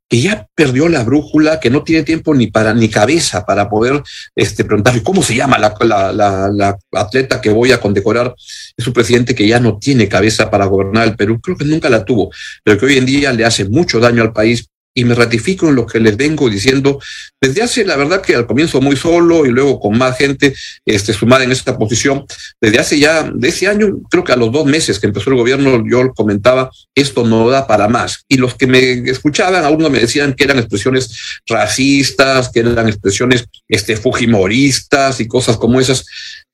que 0.10 0.22
ya 0.22 0.48
perdió 0.56 0.90
la 0.90 1.04
brújula, 1.04 1.60
que 1.60 1.70
no 1.70 1.84
tiene 1.84 2.04
tiempo 2.04 2.34
ni 2.36 2.48
para 2.48 2.74
ni 2.74 2.90
cabeza 2.90 3.46
para 3.46 3.70
poder 3.70 4.02
este, 4.36 4.66
preguntar 4.66 5.02
cómo 5.04 5.24
se 5.24 5.36
llama 5.36 5.58
la, 5.58 5.76
la, 5.82 6.12
la, 6.12 6.50
la, 6.50 6.78
atleta 6.92 7.40
que 7.40 7.50
voy 7.50 7.72
a 7.72 7.80
condecorar. 7.80 8.34
Es 8.76 8.86
un 8.86 8.94
presidente 8.94 9.34
que 9.36 9.48
ya 9.48 9.60
no 9.60 9.78
tiene 9.78 10.10
cabeza 10.10 10.50
para 10.50 10.66
gobernar 10.66 11.08
el 11.08 11.16
Perú, 11.16 11.40
creo 11.40 11.58
que 11.58 11.66
nunca 11.66 11.90
la 11.90 12.04
tuvo, 12.04 12.32
pero 12.64 12.78
que 12.78 12.86
hoy 12.86 12.98
en 12.98 13.06
día 13.06 13.32
le 13.34 13.46
hace 13.46 13.66
mucho 13.66 14.00
daño 14.00 14.22
al 14.22 14.34
país 14.34 14.70
y 14.94 15.04
me 15.06 15.16
ratifico 15.16 15.70
en 15.70 15.76
lo 15.76 15.86
que 15.86 16.00
les 16.00 16.16
vengo 16.16 16.50
diciendo 16.50 17.00
desde 17.42 17.62
hace, 17.62 17.84
la 17.84 17.98
verdad 17.98 18.22
que 18.22 18.36
al 18.36 18.48
comienzo 18.48 18.80
muy 18.80 18.96
solo 18.96 19.46
y 19.46 19.50
luego 19.50 19.80
con 19.80 19.98
más 19.98 20.18
gente 20.18 20.54
este, 20.86 21.12
sumada 21.12 21.44
en 21.44 21.52
esta 21.52 21.78
posición, 21.78 22.26
desde 22.62 22.80
hace 22.80 23.00
ya, 23.00 23.24
de 23.24 23.50
ese 23.50 23.68
año, 23.68 24.00
creo 24.10 24.24
que 24.24 24.32
a 24.32 24.38
los 24.38 24.52
dos 24.52 24.66
meses 24.66 24.98
que 24.98 25.08
empezó 25.08 25.30
el 25.30 25.36
gobierno, 25.36 25.84
yo 25.86 26.14
comentaba, 26.14 26.72
esto 26.96 27.26
no 27.26 27.50
da 27.50 27.68
para 27.68 27.90
más. 27.90 28.24
Y 28.30 28.38
los 28.38 28.56
que 28.56 28.66
me 28.66 29.10
escuchaban, 29.10 29.66
algunos 29.66 29.92
me 29.92 30.00
decían 30.00 30.34
que 30.34 30.46
eran 30.46 30.60
expresiones 30.60 31.42
racistas, 31.46 32.50
que 32.50 32.62
eran 32.62 32.88
expresiones 32.88 33.46
este, 33.68 33.98
fujimoristas 33.98 35.20
y 35.20 35.28
cosas 35.28 35.58
como 35.58 35.82
esas. 35.82 36.06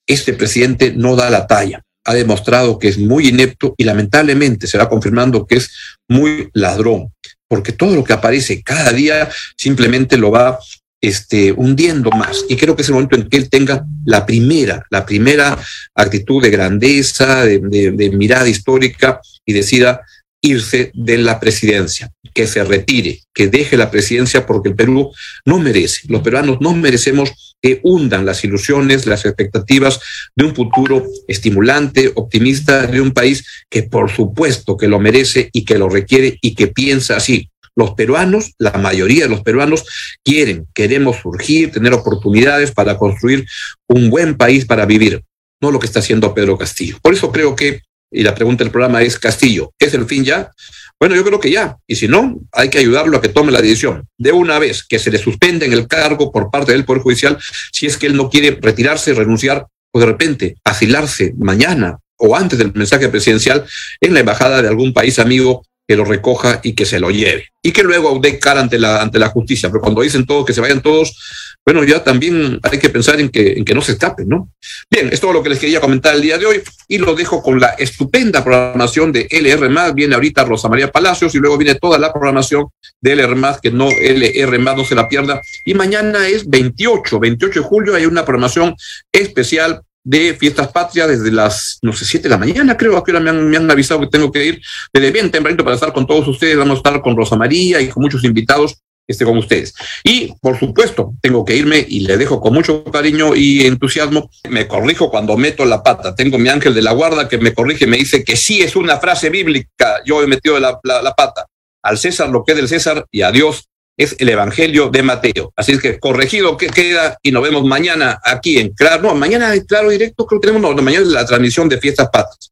Este 0.07 0.33
presidente 0.33 0.91
no 0.95 1.15
da 1.15 1.29
la 1.29 1.45
talla 1.45 1.83
ha 2.05 2.13
demostrado 2.15 2.79
que 2.79 2.87
es 2.87 2.97
muy 2.97 3.27
inepto 3.27 3.75
y 3.77 3.83
lamentablemente 3.83 4.65
se 4.65 4.79
va 4.79 4.89
confirmando 4.89 5.45
que 5.45 5.57
es 5.57 5.69
muy 6.07 6.49
ladrón 6.53 7.13
porque 7.49 7.73
todo 7.73 7.95
lo 7.95 8.03
que 8.05 8.13
aparece 8.13 8.61
cada 8.63 8.93
día 8.93 9.29
simplemente 9.57 10.15
lo 10.15 10.31
va 10.31 10.59
este, 11.01 11.51
hundiendo 11.51 12.11
más. 12.11 12.45
Y 12.47 12.55
creo 12.55 12.75
que 12.75 12.83
es 12.83 12.87
el 12.87 12.93
momento 12.93 13.15
en 13.15 13.27
que 13.27 13.37
él 13.37 13.49
tenga 13.49 13.85
la 14.05 14.25
primera, 14.25 14.85
la 14.89 15.05
primera 15.05 15.57
actitud 15.95 16.41
de 16.41 16.51
grandeza, 16.51 17.43
de, 17.43 17.59
de, 17.59 17.91
de 17.91 18.09
mirada 18.11 18.47
histórica 18.47 19.19
y 19.45 19.53
decida 19.53 20.01
irse 20.41 20.91
de 20.93 21.17
la 21.17 21.39
presidencia, 21.39 22.11
que 22.33 22.47
se 22.47 22.63
retire, 22.63 23.21
que 23.33 23.47
deje 23.47 23.75
la 23.75 23.91
presidencia 23.91 24.45
porque 24.45 24.69
el 24.69 24.75
Perú 24.75 25.11
no 25.43 25.59
merece, 25.59 26.01
los 26.07 26.21
peruanos 26.21 26.59
no 26.61 26.73
merecemos 26.73 27.48
que 27.61 27.79
hundan 27.83 28.25
las 28.25 28.43
ilusiones, 28.43 29.05
las 29.05 29.25
expectativas 29.25 29.99
de 30.35 30.45
un 30.45 30.55
futuro 30.55 31.05
estimulante, 31.27 32.11
optimista, 32.15 32.87
de 32.87 33.01
un 33.01 33.11
país 33.11 33.45
que 33.69 33.83
por 33.83 34.09
supuesto 34.09 34.77
que 34.77 34.87
lo 34.87 34.99
merece 34.99 35.49
y 35.51 35.65
que 35.65 35.77
lo 35.77 35.89
requiere 35.89 36.37
y 36.41 36.55
que 36.55 36.67
piensa 36.67 37.17
así. 37.17 37.49
Los 37.75 37.91
peruanos, 37.91 38.53
la 38.57 38.71
mayoría 38.73 39.23
de 39.23 39.29
los 39.29 39.41
peruanos 39.41 39.85
quieren, 40.23 40.67
queremos 40.73 41.17
surgir, 41.17 41.71
tener 41.71 41.93
oportunidades 41.93 42.71
para 42.71 42.97
construir 42.97 43.45
un 43.87 44.09
buen 44.09 44.35
país 44.35 44.65
para 44.65 44.85
vivir, 44.85 45.23
no 45.61 45.71
lo 45.71 45.79
que 45.79 45.85
está 45.85 45.99
haciendo 45.99 46.33
Pedro 46.33 46.57
Castillo. 46.57 46.97
Por 47.01 47.13
eso 47.13 47.31
creo 47.31 47.55
que, 47.55 47.81
y 48.11 48.23
la 48.23 48.35
pregunta 48.35 48.63
del 48.63 48.71
programa 48.71 49.01
es, 49.01 49.17
Castillo, 49.17 49.71
¿es 49.79 49.93
el 49.93 50.05
fin 50.05 50.25
ya? 50.25 50.51
Bueno, 50.99 51.15
yo 51.15 51.23
creo 51.23 51.39
que 51.39 51.49
ya. 51.49 51.77
Y 51.87 51.95
si 51.95 52.07
no, 52.07 52.39
hay 52.51 52.69
que 52.69 52.79
ayudarlo 52.79 53.17
a 53.17 53.21
que 53.21 53.29
tome 53.29 53.51
la 53.51 53.61
decisión. 53.61 54.05
De 54.17 54.33
una 54.33 54.59
vez 54.59 54.83
que 54.83 54.99
se 54.99 55.09
le 55.09 55.17
suspende 55.17 55.65
en 55.65 55.73
el 55.73 55.87
cargo 55.87 56.31
por 56.31 56.51
parte 56.51 56.73
del 56.73 56.83
Poder 56.83 57.01
Judicial, 57.01 57.37
si 57.71 57.85
es 57.85 57.97
que 57.97 58.07
él 58.07 58.17
no 58.17 58.29
quiere 58.29 58.57
retirarse, 58.61 59.13
renunciar 59.13 59.67
o 59.91 59.99
de 59.99 60.05
repente 60.05 60.57
asilarse 60.65 61.33
mañana 61.37 61.97
o 62.17 62.35
antes 62.35 62.59
del 62.59 62.73
mensaje 62.73 63.07
presidencial 63.07 63.65
en 64.01 64.13
la 64.13 64.19
embajada 64.19 64.61
de 64.61 64.67
algún 64.67 64.93
país 64.93 65.19
amigo 65.19 65.65
que 65.89 65.95
lo 65.95 66.05
recoja 66.05 66.59
y 66.61 66.73
que 66.73 66.85
se 66.85 66.99
lo 66.99 67.09
lleve. 67.09 67.47
Y 67.63 67.71
que 67.71 67.81
luego 67.81 68.19
dé 68.21 68.37
cara 68.37 68.61
ante 68.61 68.77
la, 68.77 69.01
ante 69.01 69.17
la 69.17 69.29
justicia. 69.29 69.69
Pero 69.69 69.81
cuando 69.81 70.03
dicen 70.03 70.23
todos 70.23 70.45
que 70.45 70.53
se 70.53 70.61
vayan 70.61 70.83
todos, 70.83 71.17
bueno, 71.65 71.83
ya 71.83 72.03
también 72.03 72.59
hay 72.61 72.77
que 72.77 72.91
pensar 72.91 73.19
en 73.19 73.29
que, 73.29 73.53
en 73.53 73.65
que 73.65 73.73
no 73.73 73.81
se 73.81 73.93
escapen, 73.93 74.29
¿no? 74.29 74.51
Bien, 74.87 75.09
es 75.11 75.19
todo 75.19 75.33
lo 75.33 75.41
que 75.41 75.49
les 75.49 75.57
quería 75.57 75.81
comentar 75.81 76.13
el 76.13 76.21
día 76.21 76.37
de 76.37 76.45
hoy 76.45 76.61
y 76.87 76.99
lo 76.99 77.15
dejo 77.15 77.41
con 77.41 77.59
la 77.59 77.69
estupenda 77.69 78.43
programación 78.43 79.11
de 79.11 79.27
LR+. 79.31 79.93
Viene 79.95 80.13
ahorita 80.13 80.45
Rosa 80.45 80.69
María 80.69 80.91
Palacios 80.91 81.33
y 81.33 81.39
luego 81.39 81.57
viene 81.57 81.73
toda 81.73 81.97
la 81.97 82.13
programación 82.13 82.67
de 83.01 83.13
LR+, 83.13 83.59
que 83.59 83.71
no 83.71 83.89
LR+, 83.89 84.59
no 84.59 84.85
se 84.85 84.93
la 84.93 85.09
pierda. 85.09 85.41
Y 85.65 85.73
mañana 85.73 86.27
es 86.27 86.47
28, 86.47 87.19
28 87.19 87.61
de 87.61 87.65
julio, 87.65 87.95
hay 87.95 88.05
una 88.05 88.25
programación 88.25 88.75
especial 89.11 89.81
de 90.03 90.33
Fiestas 90.35 90.69
Patrias 90.69 91.07
desde 91.07 91.31
las, 91.31 91.79
no 91.81 91.93
sé, 91.93 92.05
7 92.05 92.23
de 92.23 92.29
la 92.29 92.37
mañana, 92.37 92.77
creo, 92.77 93.03
que 93.03 93.11
ahora 93.11 93.23
me 93.23 93.29
han, 93.29 93.49
me 93.49 93.57
han 93.57 93.69
avisado 93.69 93.99
que 94.01 94.07
tengo 94.07 94.31
que 94.31 94.45
ir 94.45 94.61
desde 94.93 95.11
bien 95.11 95.29
tempranito 95.31 95.63
para 95.63 95.75
estar 95.75 95.93
con 95.93 96.07
todos 96.07 96.27
ustedes. 96.27 96.57
Vamos 96.57 96.75
a 96.75 96.79
estar 96.79 97.01
con 97.01 97.15
Rosa 97.15 97.35
María 97.35 97.81
y 97.81 97.89
con 97.89 98.01
muchos 98.03 98.23
invitados 98.23 98.81
esté 99.11 99.25
con 99.25 99.37
ustedes. 99.37 99.73
Y, 100.03 100.33
por 100.39 100.57
supuesto, 100.57 101.13
tengo 101.21 101.43
que 101.43 101.55
irme 101.55 101.85
y 101.87 102.01
le 102.01 102.17
dejo 102.17 102.39
con 102.39 102.53
mucho 102.53 102.83
cariño 102.85 103.35
y 103.35 103.65
entusiasmo. 103.65 104.29
Me 104.49 104.67
corrijo 104.67 105.09
cuando 105.09 105.35
meto 105.35 105.65
la 105.65 105.83
pata. 105.83 106.15
Tengo 106.15 106.37
mi 106.37 106.49
ángel 106.49 106.73
de 106.73 106.81
la 106.81 106.91
guarda 106.91 107.27
que 107.27 107.37
me 107.37 107.53
corrige 107.53 107.85
y 107.85 107.87
me 107.87 107.97
dice 107.97 108.23
que 108.23 108.37
sí 108.37 108.61
es 108.61 108.75
una 108.75 108.99
frase 108.99 109.29
bíblica. 109.29 110.01
Yo 110.05 110.21
he 110.21 110.27
metido 110.27 110.59
la, 110.59 110.79
la, 110.83 111.13
pata. 111.13 111.47
Al 111.81 111.97
César 111.97 112.29
lo 112.29 112.43
que 112.43 112.51
es 112.51 112.57
del 112.57 112.67
César 112.67 113.05
y 113.11 113.21
a 113.23 113.31
Dios 113.31 113.68
es 113.99 114.15
el 114.17 114.29
Evangelio 114.29 114.89
de 114.89 115.03
Mateo. 115.03 115.51
Así 115.57 115.73
es 115.73 115.81
que 115.81 115.99
corregido 115.99 116.55
que 116.55 116.67
queda 116.67 117.17
y 117.21 117.31
nos 117.33 117.43
vemos 117.43 117.65
mañana 117.65 118.19
aquí 118.23 118.57
en 118.57 118.69
Claro. 118.69 119.03
No, 119.03 119.15
mañana 119.15 119.53
en 119.53 119.65
Claro 119.65 119.89
Directo 119.89 120.25
creo 120.25 120.39
que 120.39 120.47
tenemos, 120.47 120.73
no, 120.73 120.81
mañana 120.81 121.03
es 121.03 121.11
la 121.11 121.25
transmisión 121.25 121.67
de 121.67 121.77
Fiestas 121.79 122.09
Patas. 122.11 122.51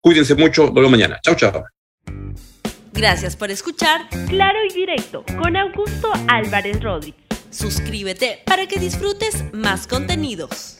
Cuídense 0.00 0.34
mucho, 0.34 0.64
nos 0.64 0.74
vemos 0.74 0.90
mañana. 0.90 1.20
Chao, 1.22 1.34
chao. 1.34 1.64
Gracias 2.94 3.36
por 3.36 3.50
escuchar 3.50 4.08
Claro 4.28 4.58
y 4.68 4.72
Directo 4.72 5.24
con 5.36 5.56
Augusto 5.56 6.10
Álvarez 6.26 6.82
Rodríguez. 6.82 7.20
Suscríbete 7.50 8.40
para 8.46 8.66
que 8.66 8.80
disfrutes 8.80 9.44
más 9.52 9.86
contenidos. 9.86 10.78